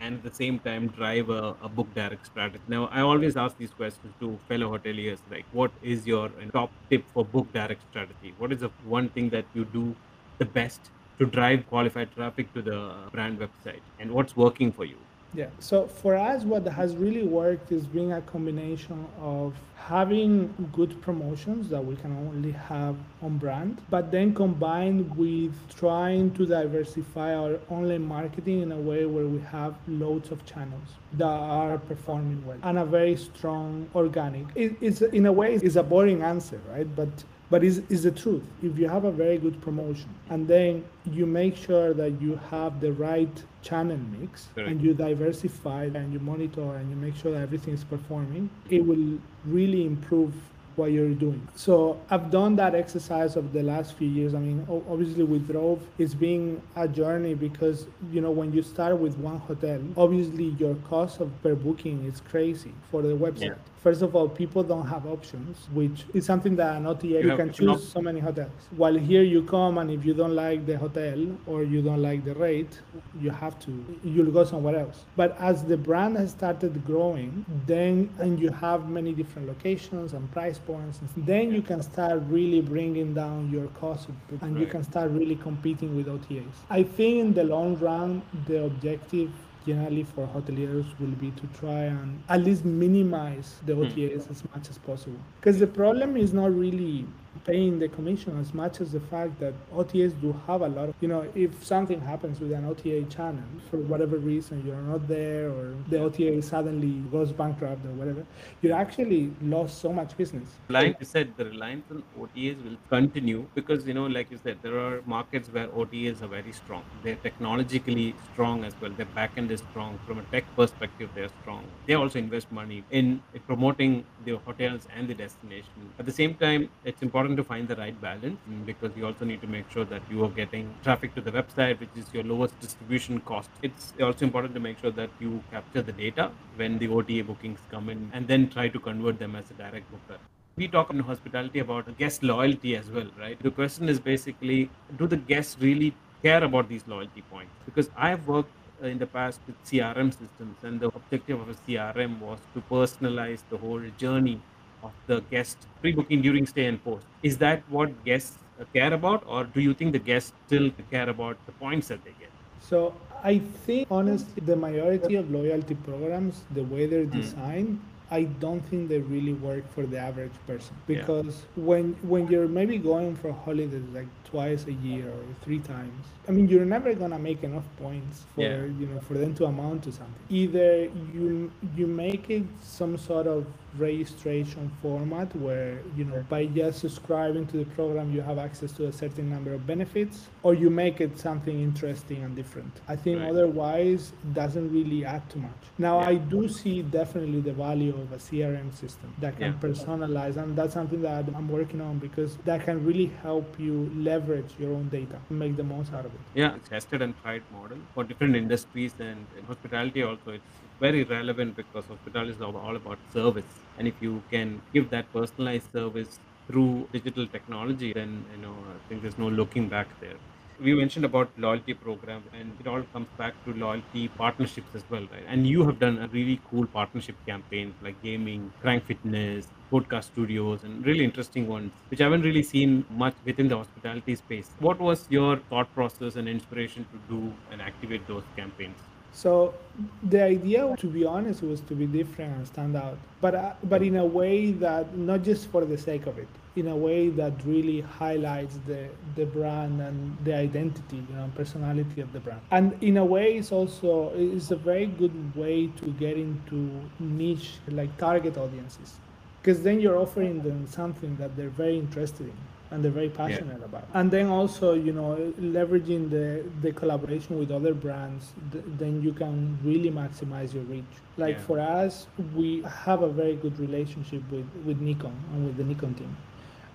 and 0.00 0.16
at 0.16 0.22
the 0.22 0.34
same 0.34 0.58
time 0.58 0.88
drive 0.88 1.30
a, 1.30 1.56
a 1.62 1.68
book 1.68 1.92
direct 1.94 2.26
strategy. 2.26 2.62
Now, 2.68 2.86
I 2.86 3.00
always 3.00 3.36
ask 3.36 3.56
these 3.56 3.72
questions 3.72 4.14
to 4.20 4.38
fellow 4.48 4.76
hoteliers 4.76 5.20
like, 5.30 5.46
what 5.52 5.72
is 5.82 6.06
your 6.06 6.30
top 6.52 6.72
tip 6.90 7.04
for 7.12 7.24
book 7.24 7.52
direct 7.52 7.82
strategy? 7.90 8.34
What 8.38 8.52
is 8.52 8.60
the 8.60 8.70
one 8.84 9.08
thing 9.08 9.30
that 9.30 9.46
you 9.54 9.64
do 9.64 9.96
the 10.38 10.44
best 10.44 10.90
to 11.18 11.26
drive 11.26 11.66
qualified 11.68 12.12
traffic 12.14 12.52
to 12.54 12.62
the 12.62 13.08
brand 13.12 13.38
website? 13.38 13.82
And 13.98 14.12
what's 14.12 14.36
working 14.36 14.72
for 14.72 14.84
you? 14.84 14.98
Yeah. 15.34 15.48
So 15.58 15.86
for 15.86 16.14
us, 16.14 16.44
what 16.44 16.66
has 16.66 16.96
really 16.96 17.24
worked 17.24 17.72
is 17.72 17.86
being 17.86 18.12
a 18.12 18.22
combination 18.22 19.06
of 19.20 19.54
having 19.76 20.54
good 20.72 21.00
promotions 21.02 21.68
that 21.68 21.84
we 21.84 21.94
can 21.96 22.16
only 22.28 22.52
have 22.52 22.96
on 23.20 23.36
brand, 23.36 23.78
but 23.90 24.10
then 24.10 24.34
combined 24.34 25.14
with 25.16 25.52
trying 25.74 26.30
to 26.34 26.46
diversify 26.46 27.34
our 27.34 27.58
online 27.68 28.02
marketing 28.02 28.62
in 28.62 28.72
a 28.72 28.78
way 28.78 29.04
where 29.04 29.26
we 29.26 29.40
have 29.40 29.74
loads 29.86 30.30
of 30.30 30.44
channels 30.46 30.88
that 31.14 31.26
are 31.26 31.76
performing 31.76 32.42
well 32.46 32.56
and 32.62 32.78
a 32.78 32.84
very 32.84 33.16
strong 33.16 33.86
organic. 33.94 34.46
It, 34.54 34.76
it's 34.80 35.02
in 35.02 35.26
a 35.26 35.32
way 35.32 35.54
it's 35.54 35.76
a 35.76 35.82
boring 35.82 36.22
answer, 36.22 36.60
right? 36.70 36.88
But 36.96 37.12
but 37.50 37.62
is 37.62 37.82
is 37.88 38.02
the 38.02 38.10
truth 38.10 38.42
if 38.62 38.78
you 38.78 38.88
have 38.88 39.04
a 39.04 39.12
very 39.12 39.38
good 39.38 39.60
promotion 39.60 40.08
and 40.30 40.48
then 40.48 40.84
you 41.10 41.26
make 41.26 41.56
sure 41.56 41.92
that 41.94 42.20
you 42.20 42.38
have 42.50 42.80
the 42.80 42.92
right 42.92 43.44
channel 43.62 43.98
mix 44.18 44.48
Correct. 44.54 44.70
and 44.70 44.82
you 44.82 44.94
diversify 44.94 45.84
and 45.84 46.12
you 46.12 46.20
monitor 46.20 46.76
and 46.76 46.90
you 46.90 46.96
make 46.96 47.16
sure 47.16 47.32
that 47.32 47.42
everything 47.42 47.74
is 47.74 47.84
performing 47.84 48.50
it 48.70 48.84
will 48.84 49.18
really 49.44 49.84
improve 49.86 50.34
what 50.76 50.90
you're 50.90 51.10
doing. 51.10 51.46
So 51.54 52.00
I've 52.10 52.30
done 52.30 52.56
that 52.56 52.74
exercise 52.74 53.36
of 53.36 53.52
the 53.52 53.62
last 53.62 53.94
few 53.94 54.08
years. 54.08 54.34
I 54.34 54.38
mean, 54.38 54.66
obviously 54.68 55.24
with 55.24 55.50
Rove 55.50 55.82
it's 55.98 56.14
been 56.14 56.60
a 56.76 56.88
journey 56.88 57.34
because 57.34 57.86
you 58.10 58.20
know 58.20 58.30
when 58.30 58.52
you 58.52 58.62
start 58.62 58.98
with 58.98 59.16
one 59.18 59.38
hotel, 59.38 59.80
obviously 59.96 60.56
your 60.58 60.74
cost 60.88 61.20
of 61.20 61.30
per 61.42 61.54
booking 61.54 62.04
is 62.04 62.20
crazy 62.20 62.72
for 62.90 63.02
the 63.02 63.16
website. 63.16 63.40
Yeah. 63.40 63.54
First 63.84 64.00
of 64.00 64.16
all, 64.16 64.30
people 64.30 64.62
don't 64.62 64.86
have 64.86 65.04
options, 65.06 65.58
which 65.74 66.06
is 66.14 66.24
something 66.24 66.56
that 66.56 66.74
an 66.78 66.86
OTA 66.86 67.06
you, 67.06 67.18
you 67.18 67.36
can 67.36 67.52
choose 67.52 67.86
so 67.86 68.00
many 68.00 68.18
hotels. 68.18 68.50
While 68.74 68.94
here 68.94 69.22
you 69.22 69.42
come 69.42 69.76
and 69.76 69.90
if 69.90 70.06
you 70.06 70.14
don't 70.14 70.34
like 70.34 70.64
the 70.64 70.78
hotel 70.78 71.18
or 71.46 71.64
you 71.64 71.82
don't 71.82 72.00
like 72.00 72.24
the 72.24 72.34
rate, 72.34 72.80
you 73.20 73.28
have 73.28 73.60
to 73.66 73.72
you'll 74.02 74.30
go 74.30 74.42
somewhere 74.44 74.76
else. 74.76 75.04
But 75.16 75.36
as 75.38 75.64
the 75.64 75.76
brand 75.76 76.16
has 76.16 76.30
started 76.30 76.82
growing, 76.86 77.44
then 77.66 78.08
and 78.20 78.40
you 78.40 78.48
have 78.48 78.88
many 78.88 79.12
different 79.12 79.48
locations 79.48 80.14
and 80.14 80.32
price 80.32 80.56
points, 80.56 81.00
then 81.14 81.52
you 81.52 81.60
can 81.60 81.82
start 81.82 82.22
really 82.30 82.62
bringing 82.62 83.12
down 83.12 83.50
your 83.52 83.66
cost 83.80 84.08
and 84.40 84.58
you 84.58 84.64
can 84.66 84.82
start 84.82 85.10
really 85.10 85.36
competing 85.36 85.94
with 85.94 86.06
OTAs. 86.06 86.56
I 86.70 86.84
think 86.84 87.18
in 87.20 87.34
the 87.34 87.44
long 87.44 87.76
run, 87.76 88.22
the 88.46 88.64
objective 88.64 89.30
generally 89.66 90.04
for 90.04 90.26
hoteliers 90.26 90.86
will 90.98 91.14
be 91.20 91.30
to 91.32 91.46
try 91.58 91.84
and 91.84 92.22
at 92.28 92.42
least 92.42 92.64
minimize 92.64 93.56
the 93.66 93.72
OTAs 93.72 94.26
mm. 94.26 94.30
as 94.30 94.42
much 94.54 94.68
as 94.70 94.78
possible. 94.78 95.18
Because 95.40 95.58
the 95.58 95.66
problem 95.66 96.16
is 96.16 96.32
not 96.32 96.54
really 96.54 97.06
paying 97.44 97.78
the 97.78 97.88
commission 97.88 98.38
as 98.40 98.54
much 98.54 98.80
as 98.80 98.92
the 98.92 99.00
fact 99.00 99.38
that 99.40 99.54
OTAs 99.72 100.20
do 100.20 100.34
have 100.46 100.62
a 100.62 100.68
lot 100.68 100.88
of, 100.88 100.94
you 101.00 101.08
know, 101.08 101.26
if 101.34 101.64
something 101.64 102.00
happens 102.00 102.40
with 102.40 102.52
an 102.52 102.64
OTA 102.64 103.04
channel 103.04 103.44
for 103.70 103.78
whatever 103.78 104.16
reason 104.18 104.62
you're 104.66 104.76
not 104.76 105.06
there 105.08 105.50
or 105.50 105.74
the 105.88 105.98
OTA 105.98 106.42
suddenly 106.42 106.92
goes 107.10 107.32
bankrupt 107.32 107.84
or 107.84 107.92
whatever, 107.92 108.24
you 108.62 108.72
actually 108.72 109.32
lost 109.42 109.80
so 109.80 109.92
much 109.92 110.16
business. 110.16 110.48
Like 110.68 110.96
you 111.00 111.06
said, 111.06 111.32
the 111.36 111.46
reliance 111.46 111.84
on 111.90 112.02
OTAs 112.18 112.62
will 112.64 112.76
continue 112.88 113.46
because, 113.54 113.86
you 113.86 113.94
know, 113.94 114.06
like 114.06 114.30
you 114.30 114.38
said, 114.42 114.58
there 114.62 114.78
are 114.78 115.02
markets 115.06 115.48
where 115.50 115.68
OTAs 115.68 116.22
are 116.22 116.28
very 116.28 116.52
strong. 116.52 116.84
They're 117.02 117.16
technologically 117.16 118.14
strong 118.32 118.64
as 118.64 118.74
well. 118.80 118.90
Their 118.90 119.06
backend 119.06 119.50
is 119.50 119.62
strong. 119.70 119.98
From 120.06 120.18
a 120.18 120.22
tech 120.24 120.44
perspective, 120.56 121.10
they're 121.14 121.30
strong. 121.42 121.64
They 121.86 121.94
also 121.94 122.18
invest 122.18 122.50
money 122.52 122.84
in 122.90 123.22
promoting 123.46 124.04
the 124.24 124.36
hotels 124.36 124.86
and 124.94 125.08
the 125.08 125.14
destination. 125.14 125.70
At 125.98 126.06
the 126.06 126.12
same 126.12 126.34
time, 126.34 126.68
it's 126.84 127.02
important 127.02 127.23
to 127.28 127.44
find 127.44 127.66
the 127.68 127.76
right 127.76 127.98
balance 128.00 128.38
because 128.66 128.90
you 128.96 129.06
also 129.06 129.24
need 129.24 129.40
to 129.40 129.46
make 129.46 129.70
sure 129.70 129.84
that 129.84 130.02
you 130.10 130.24
are 130.24 130.28
getting 130.28 130.74
traffic 130.82 131.14
to 131.14 131.20
the 131.20 131.32
website, 131.32 131.80
which 131.80 131.96
is 131.96 132.06
your 132.12 132.24
lowest 132.24 132.58
distribution 132.60 133.20
cost. 133.20 133.50
It's 133.62 133.92
also 134.00 134.24
important 134.24 134.54
to 134.54 134.60
make 134.60 134.78
sure 134.78 134.90
that 134.92 135.10
you 135.20 135.42
capture 135.50 135.82
the 135.82 135.92
data 135.92 136.30
when 136.56 136.78
the 136.78 136.88
OTA 136.88 137.24
bookings 137.24 137.60
come 137.70 137.88
in 137.88 138.10
and 138.12 138.28
then 138.28 138.48
try 138.48 138.68
to 138.68 138.78
convert 138.78 139.18
them 139.18 139.36
as 139.36 139.50
a 139.50 139.54
direct 139.54 139.90
booker 139.90 140.18
we 140.56 140.68
talk 140.68 140.90
in 140.90 141.00
hospitality 141.00 141.58
about 141.58 141.98
guest 141.98 142.22
loyalty 142.22 142.76
as 142.76 142.88
well, 142.90 143.08
right? 143.18 143.36
The 143.42 143.50
question 143.50 143.88
is 143.88 143.98
basically, 143.98 144.70
do 144.96 145.06
the 145.06 145.16
guests 145.16 145.56
really 145.60 145.94
care 146.22 146.44
about 146.44 146.68
these 146.68 146.86
loyalty 146.86 147.22
points? 147.22 147.52
Because 147.64 147.90
I've 147.96 148.28
worked 148.28 148.52
uh, 148.82 148.86
in 148.86 148.98
the 148.98 149.06
past 149.06 149.40
with 149.46 149.56
CRM 149.64 150.10
systems, 150.10 150.56
and 150.62 150.80
the 150.80 150.88
objective 150.88 151.40
of 151.40 151.48
a 151.48 151.54
CRM 151.54 152.20
was 152.20 152.38
to 152.54 152.60
personalize 152.70 153.40
the 153.50 153.56
whole 153.56 153.82
journey 153.98 154.40
of 154.84 154.92
the 155.06 155.20
guest 155.30 155.66
pre-booking 155.80 156.22
during 156.22 156.46
stay 156.46 156.66
and 156.66 156.82
post. 156.84 157.06
Is 157.22 157.38
that 157.38 157.62
what 157.68 158.04
guests 158.04 158.38
care 158.72 158.92
about, 158.92 159.24
or 159.26 159.44
do 159.44 159.60
you 159.60 159.74
think 159.74 159.92
the 159.92 160.04
guests 160.10 160.32
still 160.46 160.70
care 160.90 161.08
about 161.08 161.36
the 161.46 161.52
points 161.52 161.88
that 161.88 162.04
they 162.04 162.14
get? 162.20 162.30
So 162.60 162.94
I 163.22 163.38
think 163.38 163.88
honestly, 163.90 164.42
the 164.44 164.56
majority 164.56 165.16
of 165.16 165.30
loyalty 165.30 165.74
programs, 165.74 166.42
the 166.52 166.64
way 166.64 166.86
they're 166.86 167.04
hmm. 167.04 167.20
designed, 167.20 167.68
mm 167.68 167.90
I 168.10 168.24
don't 168.24 168.60
think 168.60 168.90
they 168.90 168.98
really 168.98 169.32
work 169.32 169.64
for 169.74 169.86
the 169.86 169.98
average 169.98 170.34
person 170.46 170.76
because 170.86 171.42
yeah. 171.56 171.64
when 171.64 171.96
when 172.02 172.28
you're 172.28 172.46
maybe 172.46 172.76
going 172.78 173.16
for 173.16 173.32
holidays 173.32 173.82
like 173.94 174.06
twice 174.24 174.66
a 174.66 174.72
year 174.72 175.08
or 175.08 175.24
three 175.42 175.60
times, 175.60 176.04
I 176.28 176.32
mean 176.32 176.48
you're 176.48 176.64
never 176.64 176.94
gonna 176.94 177.18
make 177.18 177.42
enough 177.42 177.64
points 177.76 178.24
for 178.34 178.42
yeah. 178.42 178.64
you 178.64 178.86
know 178.86 179.00
for 179.00 179.14
them 179.14 179.34
to 179.36 179.46
amount 179.46 179.84
to 179.84 179.92
something. 179.92 180.14
Either 180.28 180.84
you 181.12 181.50
you 181.76 181.86
make 181.86 182.30
it 182.30 182.44
some 182.62 182.96
sort 182.96 183.26
of 183.26 183.46
registration 183.76 184.70
format 184.80 185.34
where 185.36 185.78
you 185.96 186.04
know 186.04 186.24
by 186.28 186.46
just 186.46 186.78
subscribing 186.78 187.46
to 187.46 187.56
the 187.56 187.64
program 187.76 188.12
you 188.12 188.20
have 188.20 188.38
access 188.38 188.70
to 188.70 188.86
a 188.86 188.92
certain 188.92 189.28
number 189.28 189.52
of 189.52 189.66
benefits 189.66 190.28
or 190.44 190.54
you 190.54 190.70
make 190.70 191.00
it 191.00 191.18
something 191.18 191.60
interesting 191.60 192.22
and 192.22 192.36
different 192.36 192.72
i 192.86 192.94
think 192.94 193.20
right. 193.20 193.30
otherwise 193.30 194.12
it 194.22 194.34
doesn't 194.34 194.72
really 194.72 195.04
add 195.04 195.28
too 195.28 195.40
much 195.40 195.62
now 195.78 196.00
yeah. 196.00 196.08
i 196.08 196.14
do 196.14 196.48
see 196.48 196.82
definitely 196.82 197.40
the 197.40 197.52
value 197.52 197.94
of 197.94 198.12
a 198.12 198.16
crm 198.16 198.72
system 198.72 199.12
that 199.18 199.36
can 199.36 199.52
yeah. 199.52 199.58
personalize 199.58 200.36
and 200.36 200.56
that's 200.56 200.74
something 200.74 201.02
that 201.02 201.24
i'm 201.34 201.48
working 201.48 201.80
on 201.80 201.98
because 201.98 202.36
that 202.44 202.64
can 202.64 202.84
really 202.84 203.10
help 203.22 203.58
you 203.58 203.90
leverage 204.14 204.52
your 204.58 204.72
own 204.72 204.88
data 204.88 205.20
and 205.28 205.38
make 205.38 205.56
the 205.56 205.68
most 205.72 205.92
out 205.92 206.04
of 206.10 206.14
it. 206.18 206.20
Yeah 206.42 206.58
tested 206.68 207.02
and 207.02 207.14
tried 207.22 207.42
model 207.52 207.78
for 207.94 208.04
different 208.04 208.36
industries 208.42 208.94
and 209.08 209.26
in 209.38 209.44
hospitality 209.52 210.02
also 210.10 210.38
it's 210.38 210.60
very 210.80 211.02
relevant 211.04 211.56
because 211.56 211.84
hospitality 211.86 212.32
is 212.32 212.40
all 212.42 212.76
about 212.76 212.98
service. 213.12 213.52
And 213.78 213.88
if 213.88 214.00
you 214.00 214.22
can 214.30 214.60
give 214.72 214.90
that 214.90 215.12
personalized 215.12 215.70
service 215.72 216.18
through 216.46 216.88
digital 216.92 217.26
technology 217.26 217.92
then 217.98 218.10
you 218.32 218.40
know 218.44 218.54
i 218.72 218.78
think 218.88 219.02
there's 219.02 219.18
no 219.18 219.28
looking 219.40 219.68
back 219.74 219.88
there 220.00 220.18
we 220.60 220.74
mentioned 220.74 221.04
about 221.04 221.28
loyalty 221.36 221.74
program 221.74 222.22
and 222.38 222.52
it 222.60 222.66
all 222.66 222.82
comes 222.92 223.08
back 223.18 223.34
to 223.44 223.52
loyalty 223.54 224.08
partnerships 224.08 224.74
as 224.74 224.84
well 224.90 225.02
right? 225.12 225.24
And 225.26 225.46
you 225.46 225.64
have 225.64 225.78
done 225.78 225.98
a 225.98 226.08
really 226.08 226.40
cool 226.50 226.66
partnership 226.66 227.16
campaign 227.26 227.74
like 227.82 228.00
gaming 228.02 228.52
crank 228.60 228.84
fitness 228.84 229.46
podcast 229.72 230.04
studios 230.04 230.62
and 230.62 230.86
really 230.86 231.04
interesting 231.04 231.48
ones 231.48 231.72
which 231.88 232.00
i 232.00 232.04
haven't 232.04 232.22
really 232.22 232.42
seen 232.42 232.84
much 232.90 233.14
within 233.24 233.48
the 233.48 233.56
hospitality 233.56 234.14
space. 234.14 234.50
What 234.58 234.80
was 234.80 235.06
your 235.10 235.36
thought 235.50 235.72
process 235.74 236.16
and 236.16 236.28
inspiration 236.28 236.86
to 236.92 237.14
do 237.14 237.32
and 237.50 237.60
activate 237.60 238.06
those 238.06 238.22
campaigns? 238.36 238.78
So 239.12 239.54
the 240.02 240.22
idea, 240.22 240.74
to 240.76 240.86
be 240.88 241.04
honest, 241.04 241.42
was 241.42 241.60
to 241.62 241.74
be 241.74 241.86
different 241.86 242.36
and 242.36 242.46
stand 242.46 242.76
out, 242.76 242.98
but 243.20 243.34
uh, 243.34 243.52
but 243.62 243.82
in 243.82 243.96
a 243.96 244.04
way 244.04 244.50
that 244.52 244.96
not 244.96 245.22
just 245.22 245.46
for 245.48 245.64
the 245.64 245.78
sake 245.78 246.06
of 246.06 246.18
it, 246.18 246.26
in 246.56 246.68
a 246.68 246.76
way 246.76 247.08
that 247.08 247.32
really 247.44 247.80
highlights 247.80 248.58
the 248.66 248.88
the 249.16 249.26
brand 249.26 249.80
and 249.80 250.16
the 250.24 250.34
identity, 250.34 250.96
you 251.08 251.16
know, 251.16 251.30
personality 251.34 252.00
of 252.00 252.12
the 252.12 252.20
brand. 252.20 252.40
And 252.50 252.76
in 252.80 252.96
a 252.96 253.04
way, 253.04 253.36
it's 253.38 253.52
also 253.52 254.12
it's 254.14 254.50
a 254.50 254.56
very 254.56 254.86
good 254.86 255.34
way 255.34 255.66
to 255.80 255.86
get 256.04 256.16
into 256.16 256.58
niche 257.00 257.54
like 257.68 257.96
target 257.96 258.36
audiences, 258.38 258.94
because 259.42 259.62
then 259.62 259.80
you're 259.80 259.98
offering 259.98 260.42
them 260.42 260.66
something 260.66 261.16
that 261.16 261.36
they're 261.36 261.56
very 261.64 261.78
interested 261.78 262.26
in 262.26 262.36
and 262.70 262.84
they're 262.84 262.90
very 262.90 263.10
passionate 263.10 263.58
yeah. 263.58 263.64
about. 263.64 263.86
And 263.94 264.10
then 264.10 264.26
also, 264.26 264.74
you 264.74 264.92
know, 264.92 265.32
leveraging 265.40 266.10
the 266.10 266.44
the 266.62 266.72
collaboration 266.72 267.38
with 267.38 267.50
other 267.50 267.74
brands, 267.74 268.32
th- 268.52 268.64
then 268.78 269.02
you 269.02 269.12
can 269.12 269.58
really 269.64 269.90
maximize 269.90 270.54
your 270.54 270.64
reach. 270.64 270.94
Like 271.16 271.36
yeah. 271.36 271.46
for 271.48 271.58
us, 271.58 272.06
we 272.34 272.62
have 272.62 273.02
a 273.02 273.08
very 273.08 273.34
good 273.34 273.58
relationship 273.58 274.22
with 274.30 274.46
with 274.64 274.80
Nikon 274.80 275.16
and 275.32 275.46
with 275.46 275.56
the 275.56 275.64
Nikon 275.64 275.94
team 275.94 276.16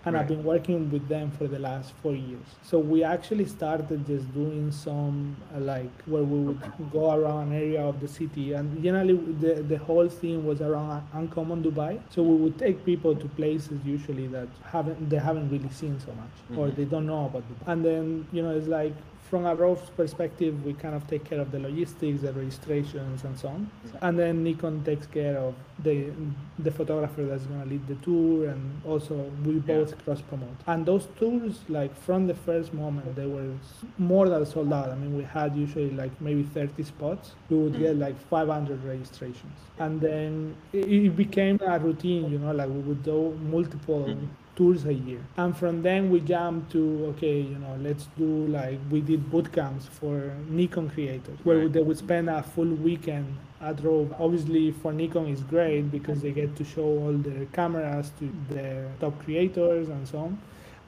and 0.05 0.15
right. 0.15 0.21
I've 0.21 0.27
been 0.27 0.43
working 0.43 0.89
with 0.91 1.07
them 1.09 1.31
for 1.31 1.47
the 1.47 1.59
last 1.59 1.93
four 2.01 2.13
years. 2.13 2.45
So 2.63 2.79
we 2.79 3.03
actually 3.03 3.45
started 3.45 4.07
just 4.07 4.33
doing 4.33 4.71
some 4.71 5.35
uh, 5.55 5.59
like 5.59 5.91
where 6.05 6.23
we 6.23 6.39
would 6.39 6.61
go 6.91 7.13
around 7.13 7.51
an 7.51 7.53
area 7.53 7.81
of 7.81 7.99
the 7.99 8.07
city, 8.07 8.53
and 8.53 8.81
generally 8.81 9.15
the 9.15 9.61
the 9.73 9.77
whole 9.77 10.07
thing 10.07 10.45
was 10.45 10.61
around 10.61 11.03
Uncommon 11.13 11.63
Dubai. 11.63 11.99
So 12.09 12.23
we 12.23 12.35
would 12.35 12.57
take 12.57 12.85
people 12.85 13.15
to 13.15 13.27
places 13.27 13.79
usually 13.85 14.27
that 14.27 14.47
haven't 14.63 15.09
they 15.09 15.17
haven't 15.17 15.49
really 15.49 15.69
seen 15.69 15.99
so 15.99 16.13
much, 16.13 16.35
mm-hmm. 16.43 16.59
or 16.59 16.69
they 16.71 16.85
don't 16.85 17.05
know 17.05 17.25
about 17.25 17.43
Dubai. 17.49 17.71
And 17.73 17.85
then 17.85 18.27
you 18.31 18.41
know 18.41 18.51
it's 18.51 18.67
like 18.67 18.93
from 19.29 19.45
a 19.45 19.53
Rove's 19.53 19.89
perspective, 19.91 20.65
we 20.65 20.73
kind 20.73 20.95
of 20.95 21.07
take 21.07 21.23
care 21.23 21.39
of 21.39 21.51
the 21.51 21.59
logistics, 21.59 22.21
the 22.21 22.33
registrations, 22.33 23.23
and 23.23 23.37
so 23.37 23.49
on. 23.49 23.69
And 24.01 24.17
then 24.17 24.43
Nikon 24.43 24.83
takes 24.83 25.05
care 25.05 25.37
of 25.37 25.53
the 25.83 26.11
the 26.57 26.71
photographer 26.71 27.23
that's 27.23 27.45
going 27.45 27.61
to 27.61 27.69
lead 27.69 27.87
the 27.87 27.95
tour, 27.95 28.49
and 28.49 28.81
also 28.85 29.15
we 29.45 29.53
both 29.59 29.91
yeah. 29.91 30.03
cross 30.03 30.21
promote. 30.21 30.55
And 30.65 30.85
those 30.85 31.07
tours, 31.17 31.59
like 31.69 31.95
from 31.95 32.27
the 32.27 32.33
first 32.33 32.73
moment, 32.73 33.15
they 33.15 33.27
were 33.27 33.53
more 33.97 34.27
than 34.27 34.45
sold 34.45 34.73
out. 34.73 34.89
I 34.89 34.95
mean, 34.95 35.15
we 35.15 35.23
had 35.23 35.55
usually 35.55 35.91
like 35.91 36.11
maybe 36.19 36.43
30 36.43 36.83
spots. 36.83 37.33
We 37.49 37.57
would 37.57 37.77
get 37.77 37.97
like 37.97 38.19
500 38.29 38.83
registrations, 38.83 39.57
and 39.77 40.01
then 40.01 40.55
it, 40.73 40.91
it 40.91 41.15
became 41.15 41.59
a 41.65 41.77
routine. 41.77 42.31
You 42.31 42.39
know, 42.39 42.51
like 42.51 42.69
we 42.69 42.79
would 42.79 43.03
do 43.03 43.37
multiple. 43.43 44.05
Mm-hmm 44.07 44.25
tours 44.59 44.83
a 44.85 44.93
year. 44.93 45.21
And 45.37 45.55
from 45.55 45.81
then 45.83 46.09
we 46.11 46.19
jumped 46.19 46.73
to 46.73 46.83
okay, 47.11 47.39
you 47.39 47.59
know, 47.63 47.77
let's 47.79 48.07
do 48.17 48.29
like 48.47 48.77
we 48.91 48.99
did 48.99 49.31
boot 49.31 49.51
camps 49.53 49.85
for 49.99 50.15
Nikon 50.49 50.89
creators 50.89 51.39
where 51.45 51.59
right. 51.59 51.71
they 51.73 51.81
would 51.81 51.97
spend 51.97 52.29
a 52.29 52.43
full 52.43 52.73
weekend 52.87 53.37
at 53.61 53.81
Rove. 53.81 54.13
Obviously, 54.19 54.71
for 54.71 54.91
Nikon 54.91 55.27
is 55.27 55.43
great 55.43 55.89
because 55.97 56.21
they 56.21 56.33
get 56.41 56.57
to 56.57 56.65
show 56.65 56.89
all 57.01 57.13
their 57.13 57.45
cameras 57.57 58.11
to 58.19 58.25
their 58.49 58.91
top 58.99 59.15
creators 59.23 59.87
and 59.87 60.05
so 60.05 60.17
on. 60.27 60.41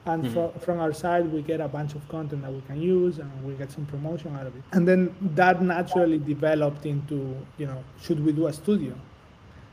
And 0.04 0.24
mm-hmm. 0.24 0.34
from, 0.34 0.60
from 0.64 0.80
our 0.80 0.92
side, 0.92 1.32
we 1.32 1.40
get 1.42 1.60
a 1.60 1.68
bunch 1.68 1.94
of 1.94 2.06
content 2.08 2.42
that 2.42 2.52
we 2.52 2.60
can 2.62 2.82
use 2.82 3.18
and 3.20 3.30
we 3.44 3.54
get 3.54 3.70
some 3.70 3.86
promotion 3.86 4.36
out 4.36 4.46
of 4.48 4.54
it. 4.56 4.62
And 4.72 4.86
then 4.86 5.14
that 5.34 5.62
naturally 5.62 6.18
developed 6.18 6.84
into, 6.84 7.36
you 7.56 7.66
know, 7.66 7.82
should 8.02 8.22
we 8.24 8.32
do 8.32 8.48
a 8.48 8.52
studio? 8.52 8.94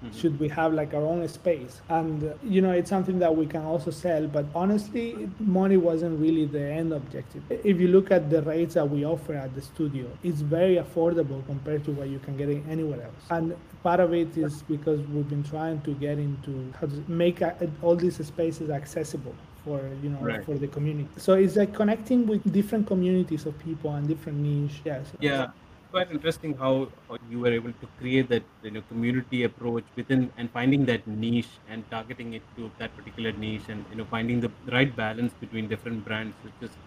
Mm-hmm. 0.04 0.18
Should 0.18 0.40
we 0.40 0.48
have 0.50 0.74
like 0.74 0.94
our 0.94 1.02
own 1.02 1.28
space? 1.28 1.82
And 1.90 2.24
uh, 2.24 2.34
you 2.44 2.62
know, 2.62 2.72
it's 2.72 2.90
something 2.90 3.20
that 3.20 3.36
we 3.36 3.46
can 3.46 3.64
also 3.64 3.92
sell. 3.92 4.28
But 4.28 4.46
honestly, 4.56 5.30
money 5.40 5.76
wasn't 5.76 6.20
really 6.20 6.46
the 6.46 6.62
end 6.62 6.94
objective. 6.94 7.44
If 7.50 7.80
you 7.80 7.90
look 7.90 8.10
at 8.10 8.30
the 8.30 8.42
rates 8.44 8.76
that 8.76 8.90
we 8.90 9.06
offer 9.06 9.34
at 9.34 9.54
the 9.56 9.62
studio, 9.62 10.08
it's 10.24 10.42
very 10.42 10.76
affordable 10.76 11.46
compared 11.46 11.84
to 11.86 11.92
what 11.92 12.08
you 12.08 12.20
can 12.20 12.38
get 12.38 12.50
anywhere 12.70 13.02
else. 13.04 13.24
And 13.30 13.56
part 13.84 14.00
of 14.00 14.14
it 14.14 14.38
is 14.38 14.62
because 14.64 15.00
we've 15.08 15.30
been 15.30 15.44
trying 15.44 15.82
to 15.82 15.94
get 15.96 16.18
into 16.18 16.72
how 16.80 16.88
to 16.88 17.04
make 17.08 17.42
all 17.82 17.96
these 17.96 18.26
spaces 18.26 18.70
accessible 18.70 19.36
for 19.64 19.82
you 20.02 20.10
know 20.10 20.20
right. 20.20 20.46
for 20.46 20.56
the 20.56 20.68
community 20.68 21.10
so 21.18 21.34
it's 21.34 21.56
like 21.56 21.74
connecting 21.74 22.26
with 22.26 22.42
different 22.52 22.88
communities 22.88 23.46
of 23.46 23.58
people 23.60 23.94
and 23.94 24.08
different 24.08 24.38
niche 24.38 24.82
yes 24.86 25.06
yeah 25.20 25.48
quite 25.92 26.12
interesting 26.12 26.56
how, 26.56 26.88
how, 27.08 27.18
you 27.30 27.40
were 27.40 27.52
able 27.52 27.72
to 27.72 27.88
create 28.00 28.30
that 28.30 28.44
you 28.64 28.72
know 28.72 28.82
community 28.90 29.44
approach 29.44 29.84
within 29.96 30.32
and 30.38 30.52
finding 30.52 30.86
that 30.86 31.06
niche 31.08 31.54
and 31.70 31.90
targeting 31.90 32.34
it 32.34 32.44
to 32.56 32.70
that 32.78 32.96
particular 32.96 33.32
niche 33.32 33.70
and 33.70 33.86
you 33.92 33.98
know 33.98 34.06
finding 34.06 34.40
the 34.40 34.52
right 34.72 34.96
balance 34.96 35.34
between 35.40 35.68
different 35.68 36.06
brands 36.06 36.36
which 36.44 36.70
is 36.70 36.78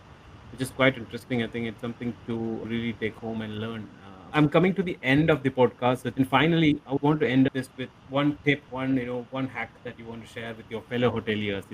which 0.52 0.60
is 0.60 0.70
quite 0.70 0.98
interesting. 0.98 1.42
I 1.42 1.46
think 1.46 1.66
it's 1.66 1.80
something 1.80 2.14
to 2.26 2.36
really 2.72 2.92
take 2.94 3.14
home 3.16 3.40
and 3.40 3.58
learn. 3.58 3.88
Uh, 4.06 4.12
i'm 4.34 4.48
coming 4.48 4.74
to 4.74 4.82
the 4.82 4.96
end 5.02 5.30
of 5.30 5.42
the 5.42 5.50
podcast 5.50 6.04
and 6.16 6.26
finally 6.28 6.80
i 6.86 6.94
want 7.02 7.20
to 7.20 7.28
end 7.28 7.48
this 7.52 7.68
with 7.76 7.90
one 8.08 8.30
tip 8.44 8.62
one 8.70 8.96
you 8.96 9.06
know 9.06 9.26
one 9.30 9.46
hack 9.46 9.70
that 9.84 9.98
you 9.98 10.06
want 10.06 10.26
to 10.26 10.30
share 10.32 10.54
with 10.54 10.70
your 10.74 10.80
fellow 10.92 11.10
hoteliers 11.16 11.64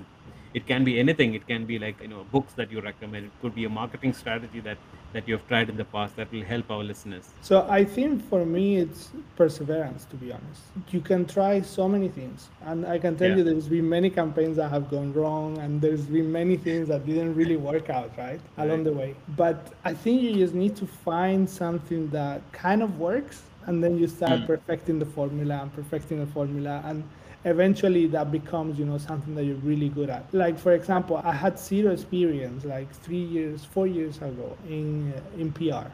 it 0.58 0.66
can 0.66 0.84
be 0.84 0.98
anything. 0.98 1.34
It 1.34 1.46
can 1.46 1.66
be 1.72 1.78
like 1.78 2.00
you 2.02 2.08
know 2.12 2.24
books 2.36 2.52
that 2.60 2.70
you 2.72 2.80
recommend. 2.80 3.26
It 3.26 3.32
could 3.42 3.54
be 3.54 3.64
a 3.64 3.72
marketing 3.80 4.12
strategy 4.22 4.60
that 4.68 4.78
that 5.12 5.26
you 5.26 5.34
have 5.34 5.46
tried 5.48 5.70
in 5.72 5.76
the 5.76 5.84
past 5.84 6.16
that 6.16 6.30
will 6.30 6.44
help 6.44 6.70
our 6.70 6.84
listeners. 6.84 7.30
So 7.50 7.66
i 7.76 7.82
think 7.96 8.28
for 8.30 8.40
me 8.44 8.64
it's 8.76 9.08
perseverance 9.36 10.04
to 10.10 10.16
be 10.16 10.32
honest. 10.32 10.62
You 10.96 11.00
can 11.00 11.24
try 11.26 11.52
so 11.62 11.88
many 11.88 12.08
things. 12.18 12.48
And 12.70 12.86
i 12.94 12.98
can 13.04 13.16
tell 13.16 13.30
yeah. 13.30 13.38
you 13.38 13.44
there's 13.50 13.68
been 13.76 13.88
many 13.88 14.10
campaigns 14.10 14.56
that 14.60 14.70
have 14.76 14.90
gone 14.90 15.12
wrong 15.18 15.58
and 15.58 15.80
there's 15.80 16.06
been 16.18 16.30
many 16.40 16.56
things 16.68 16.88
that 16.88 17.06
didn't 17.06 17.34
really 17.34 17.56
work 17.56 17.90
out 17.98 18.10
right, 18.18 18.40
right. 18.56 18.64
along 18.64 18.84
the 18.84 18.94
way. 19.00 19.10
But 19.42 19.72
i 19.92 19.94
think 19.94 20.22
you 20.22 20.34
just 20.44 20.54
need 20.62 20.76
to 20.82 20.86
find 21.10 21.48
something 21.62 22.08
that 22.18 22.42
kind 22.64 22.82
of 22.88 22.98
works 23.10 23.42
and 23.68 23.84
then 23.84 23.98
you 23.98 24.08
start 24.08 24.40
mm. 24.40 24.46
perfecting 24.46 24.98
the 24.98 25.04
formula 25.04 25.56
and 25.62 25.72
perfecting 25.74 26.18
the 26.24 26.30
formula. 26.38 26.82
And 26.86 27.04
eventually 27.44 28.06
that 28.06 28.30
becomes 28.32 28.78
you 28.78 28.84
know 28.84 28.98
something 28.98 29.34
that 29.34 29.44
you're 29.44 29.56
really 29.56 29.88
good 29.88 30.10
at. 30.10 30.32
Like 30.32 30.58
for 30.58 30.72
example 30.72 31.20
i 31.24 31.32
had 31.32 31.58
zero 31.58 31.92
experience 31.92 32.64
like 32.64 32.92
three 32.92 33.24
years 33.24 33.64
four 33.64 33.86
years 33.86 34.16
ago 34.18 34.56
in 34.68 35.12
uh, 35.12 35.40
in 35.40 35.52
pr 35.52 35.86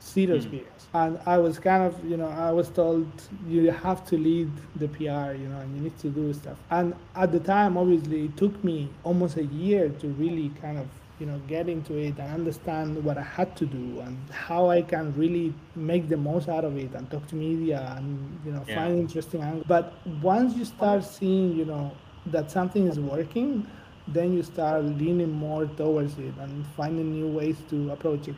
zero 0.00 0.34
mm. 0.34 0.36
experience. 0.36 0.86
And 0.94 1.18
i 1.26 1.38
was 1.38 1.58
kind 1.58 1.82
of 1.82 2.04
you 2.04 2.16
know 2.16 2.28
i 2.28 2.50
was 2.50 2.68
told 2.68 3.08
you 3.46 3.70
have 3.70 4.06
to 4.06 4.16
lead 4.16 4.50
the 4.76 4.88
pr 4.88 5.02
you 5.02 5.48
know 5.48 5.58
and 5.60 5.76
you 5.76 5.82
need 5.82 5.98
to 5.98 6.08
do 6.08 6.32
stuff. 6.32 6.58
And 6.70 6.94
at 7.16 7.32
the 7.32 7.40
time 7.40 7.76
obviously 7.76 8.26
it 8.26 8.36
took 8.36 8.62
me 8.62 8.88
almost 9.02 9.36
a 9.36 9.44
year 9.44 9.88
to 9.88 10.08
really 10.08 10.50
kind 10.60 10.78
of 10.78 10.86
you 11.22 11.28
know 11.30 11.40
get 11.46 11.68
into 11.68 11.96
it 11.96 12.18
and 12.18 12.32
understand 12.40 13.04
what 13.04 13.16
I 13.16 13.22
had 13.22 13.56
to 13.58 13.66
do 13.66 14.00
and 14.00 14.18
how 14.30 14.70
I 14.70 14.82
can 14.82 15.14
really 15.16 15.54
make 15.76 16.08
the 16.08 16.16
most 16.16 16.48
out 16.48 16.64
of 16.64 16.76
it 16.76 16.92
and 16.94 17.08
talk 17.10 17.28
to 17.28 17.36
media 17.36 17.94
and 17.96 18.40
you 18.44 18.52
know 18.52 18.64
yeah. 18.66 18.74
find 18.74 18.98
interesting 18.98 19.40
angles. 19.42 19.64
But 19.68 19.92
once 20.20 20.56
you 20.56 20.64
start 20.64 21.04
seeing 21.04 21.56
you 21.56 21.64
know 21.64 21.92
that 22.26 22.50
something 22.50 22.88
is 22.88 22.98
working, 22.98 23.66
then 24.08 24.34
you 24.34 24.42
start 24.42 24.84
leaning 24.84 25.30
more 25.30 25.66
towards 25.66 26.18
it 26.18 26.34
and 26.40 26.66
finding 26.76 27.12
new 27.12 27.28
ways 27.28 27.58
to 27.70 27.92
approach 27.92 28.26
it. 28.28 28.34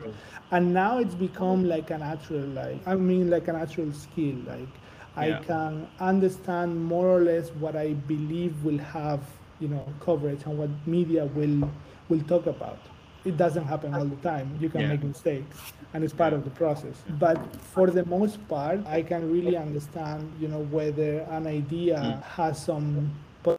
And 0.51 0.73
now 0.73 0.99
it's 0.99 1.15
become 1.15 1.67
like 1.67 1.89
a 1.89 1.97
natural 1.97 2.47
like 2.61 2.87
I 2.87 2.95
mean 2.95 3.29
like 3.31 3.47
a 3.47 3.53
natural 3.53 3.91
skill 3.93 4.35
like. 4.47 4.73
I 5.17 5.31
can 5.47 5.87
understand 6.01 6.83
more 6.85 7.07
or 7.07 7.21
less 7.21 7.49
what 7.63 7.77
I 7.77 7.93
believe 7.93 8.65
will 8.65 8.77
have, 8.79 9.21
you 9.61 9.69
know, 9.69 9.85
coverage 10.01 10.43
and 10.45 10.57
what 10.57 10.69
media 10.85 11.25
will 11.25 11.69
will 12.09 12.21
talk 12.21 12.45
about. 12.47 12.79
It 13.23 13.37
doesn't 13.37 13.65
happen 13.65 13.93
all 13.95 14.05
the 14.05 14.17
time. 14.17 14.55
You 14.59 14.69
can 14.69 14.81
yeah. 14.81 14.89
make 14.89 15.03
mistakes, 15.03 15.73
and 15.93 16.03
it's 16.03 16.13
part 16.13 16.33
of 16.33 16.43
the 16.43 16.51
process. 16.51 16.95
But 17.17 17.39
for 17.73 17.87
the 17.89 18.05
most 18.05 18.47
part, 18.47 18.85
I 18.85 19.01
can 19.01 19.31
really 19.31 19.57
understand, 19.57 20.31
you 20.39 20.47
know, 20.47 20.61
whether 20.77 21.21
an 21.31 21.47
idea 21.47 21.97
mm. 21.97 22.21
has 22.23 22.63
some 22.63 23.11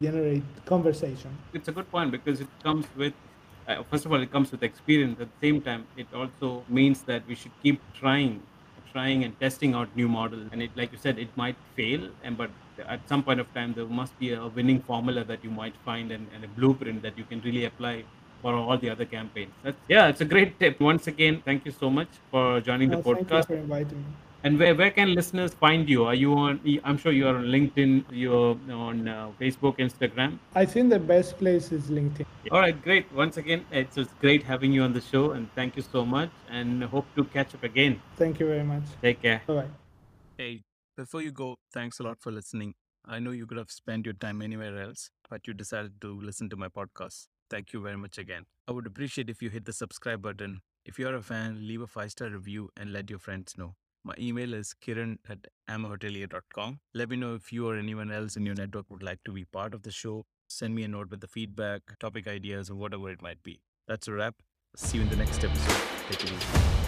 generate 0.02 0.42
conversation. 0.64 1.36
It's 1.52 1.68
a 1.68 1.72
good 1.72 1.90
point 1.90 2.10
because 2.10 2.40
it 2.40 2.48
comes 2.62 2.86
with 2.96 3.14
uh, 3.68 3.82
first 3.90 4.06
of 4.06 4.12
all, 4.12 4.22
it 4.22 4.30
comes 4.30 4.52
with 4.52 4.62
experience. 4.62 5.20
At 5.20 5.28
the 5.40 5.48
same 5.48 5.60
time, 5.60 5.86
it 5.96 6.06
also 6.14 6.64
means 6.68 7.02
that 7.02 7.26
we 7.26 7.34
should 7.34 7.50
keep 7.62 7.80
trying, 7.94 8.42
trying 8.92 9.24
and 9.24 9.38
testing 9.40 9.74
out 9.74 9.88
new 9.96 10.08
models. 10.08 10.48
And 10.52 10.62
it, 10.62 10.70
like 10.76 10.92
you 10.92 10.98
said, 10.98 11.18
it 11.18 11.36
might 11.36 11.56
fail, 11.74 12.08
and 12.22 12.36
but 12.36 12.50
at 12.86 13.08
some 13.08 13.22
point 13.22 13.40
of 13.40 13.52
time, 13.54 13.72
there 13.74 13.86
must 13.86 14.16
be 14.18 14.32
a 14.32 14.46
winning 14.46 14.80
formula 14.80 15.24
that 15.24 15.42
you 15.42 15.50
might 15.50 15.74
find 15.84 16.12
and, 16.12 16.28
and 16.34 16.44
a 16.44 16.48
blueprint 16.48 17.02
that 17.02 17.18
you 17.18 17.24
can 17.24 17.40
really 17.40 17.64
apply 17.64 18.04
for 18.46 18.54
all 18.54 18.78
the 18.78 18.90
other 18.94 19.04
campaigns. 19.04 19.52
That's, 19.64 19.76
yeah, 19.88 20.06
it's 20.06 20.20
a 20.20 20.24
great 20.24 20.60
tip. 20.60 20.78
Once 20.78 21.08
again, 21.08 21.42
thank 21.44 21.66
you 21.66 21.72
so 21.72 21.90
much 21.90 22.12
for 22.30 22.60
joining 22.60 22.90
the 22.90 22.98
podcast. 22.98 23.46
Thank 23.46 23.48
you 23.50 23.56
for 23.56 23.62
inviting 23.62 23.98
me. 23.98 24.12
And 24.44 24.60
where, 24.60 24.74
where 24.80 24.92
can 24.92 25.12
listeners 25.12 25.52
find 25.54 25.88
you? 25.88 26.04
Are 26.04 26.14
you 26.14 26.32
on? 26.34 26.60
I'm 26.84 26.96
sure 26.96 27.10
you 27.10 27.26
are 27.26 27.34
on 27.34 27.46
LinkedIn. 27.46 28.04
You're 28.12 28.56
on 28.70 29.08
uh, 29.08 29.32
Facebook, 29.40 29.80
Instagram. 29.86 30.38
I 30.54 30.64
think 30.64 30.90
the 30.90 31.00
best 31.00 31.36
place 31.38 31.72
is 31.72 31.86
LinkedIn. 31.86 32.24
All 32.52 32.60
right, 32.60 32.80
great. 32.80 33.12
Once 33.12 33.36
again, 33.36 33.64
it's, 33.72 33.98
it's 33.98 34.12
great 34.20 34.44
having 34.44 34.72
you 34.72 34.82
on 34.82 34.92
the 34.92 35.00
show, 35.00 35.32
and 35.32 35.52
thank 35.56 35.76
you 35.76 35.82
so 35.82 36.06
much. 36.06 36.30
And 36.48 36.84
hope 36.84 37.06
to 37.16 37.24
catch 37.24 37.52
up 37.56 37.64
again. 37.64 38.00
Thank 38.16 38.38
you 38.38 38.46
very 38.46 38.62
much. 38.62 38.84
Take 39.02 39.22
care. 39.22 39.42
Bye. 39.48 39.66
Hey, 40.38 40.62
before 40.96 41.22
you 41.22 41.32
go, 41.32 41.56
thanks 41.72 41.98
a 41.98 42.04
lot 42.04 42.18
for 42.20 42.30
listening. 42.30 42.74
I 43.04 43.18
know 43.18 43.32
you 43.32 43.46
could 43.46 43.58
have 43.58 43.72
spent 43.72 44.06
your 44.06 44.14
time 44.14 44.40
anywhere 44.40 44.80
else, 44.80 45.10
but 45.28 45.48
you 45.48 45.54
decided 45.54 46.00
to 46.02 46.20
listen 46.20 46.48
to 46.50 46.56
my 46.56 46.68
podcast. 46.68 47.26
Thank 47.50 47.72
you 47.72 47.80
very 47.80 47.96
much 47.96 48.18
again. 48.18 48.44
I 48.68 48.72
would 48.72 48.86
appreciate 48.86 49.30
if 49.30 49.42
you 49.42 49.50
hit 49.50 49.64
the 49.64 49.72
subscribe 49.72 50.22
button. 50.22 50.60
If 50.84 50.98
you're 50.98 51.14
a 51.14 51.22
fan, 51.22 51.66
leave 51.66 51.80
a 51.80 51.86
five 51.86 52.10
star 52.10 52.28
review 52.28 52.70
and 52.76 52.92
let 52.92 53.10
your 53.10 53.18
friends 53.18 53.54
know. 53.56 53.74
My 54.04 54.14
email 54.18 54.54
is 54.54 54.72
kiran 54.80 55.18
at 55.28 55.38
imahotelier.com. 55.68 56.78
Let 56.94 57.10
me 57.10 57.16
know 57.16 57.34
if 57.34 57.52
you 57.52 57.68
or 57.68 57.76
anyone 57.76 58.12
else 58.12 58.36
in 58.36 58.46
your 58.46 58.54
network 58.54 58.88
would 58.88 59.02
like 59.02 59.18
to 59.24 59.32
be 59.32 59.44
part 59.44 59.74
of 59.74 59.82
the 59.82 59.90
show. 59.90 60.26
Send 60.48 60.76
me 60.76 60.84
a 60.84 60.88
note 60.88 61.10
with 61.10 61.20
the 61.20 61.26
feedback, 61.26 61.82
topic 61.98 62.28
ideas, 62.28 62.70
or 62.70 62.76
whatever 62.76 63.10
it 63.10 63.20
might 63.20 63.42
be. 63.42 63.60
That's 63.88 64.06
a 64.06 64.12
wrap. 64.12 64.36
See 64.76 64.98
you 64.98 65.02
in 65.02 65.10
the 65.10 65.16
next 65.16 65.42
episode. 65.42 65.82
Take 66.08 66.22
it 66.22 66.32
easy. 66.32 66.85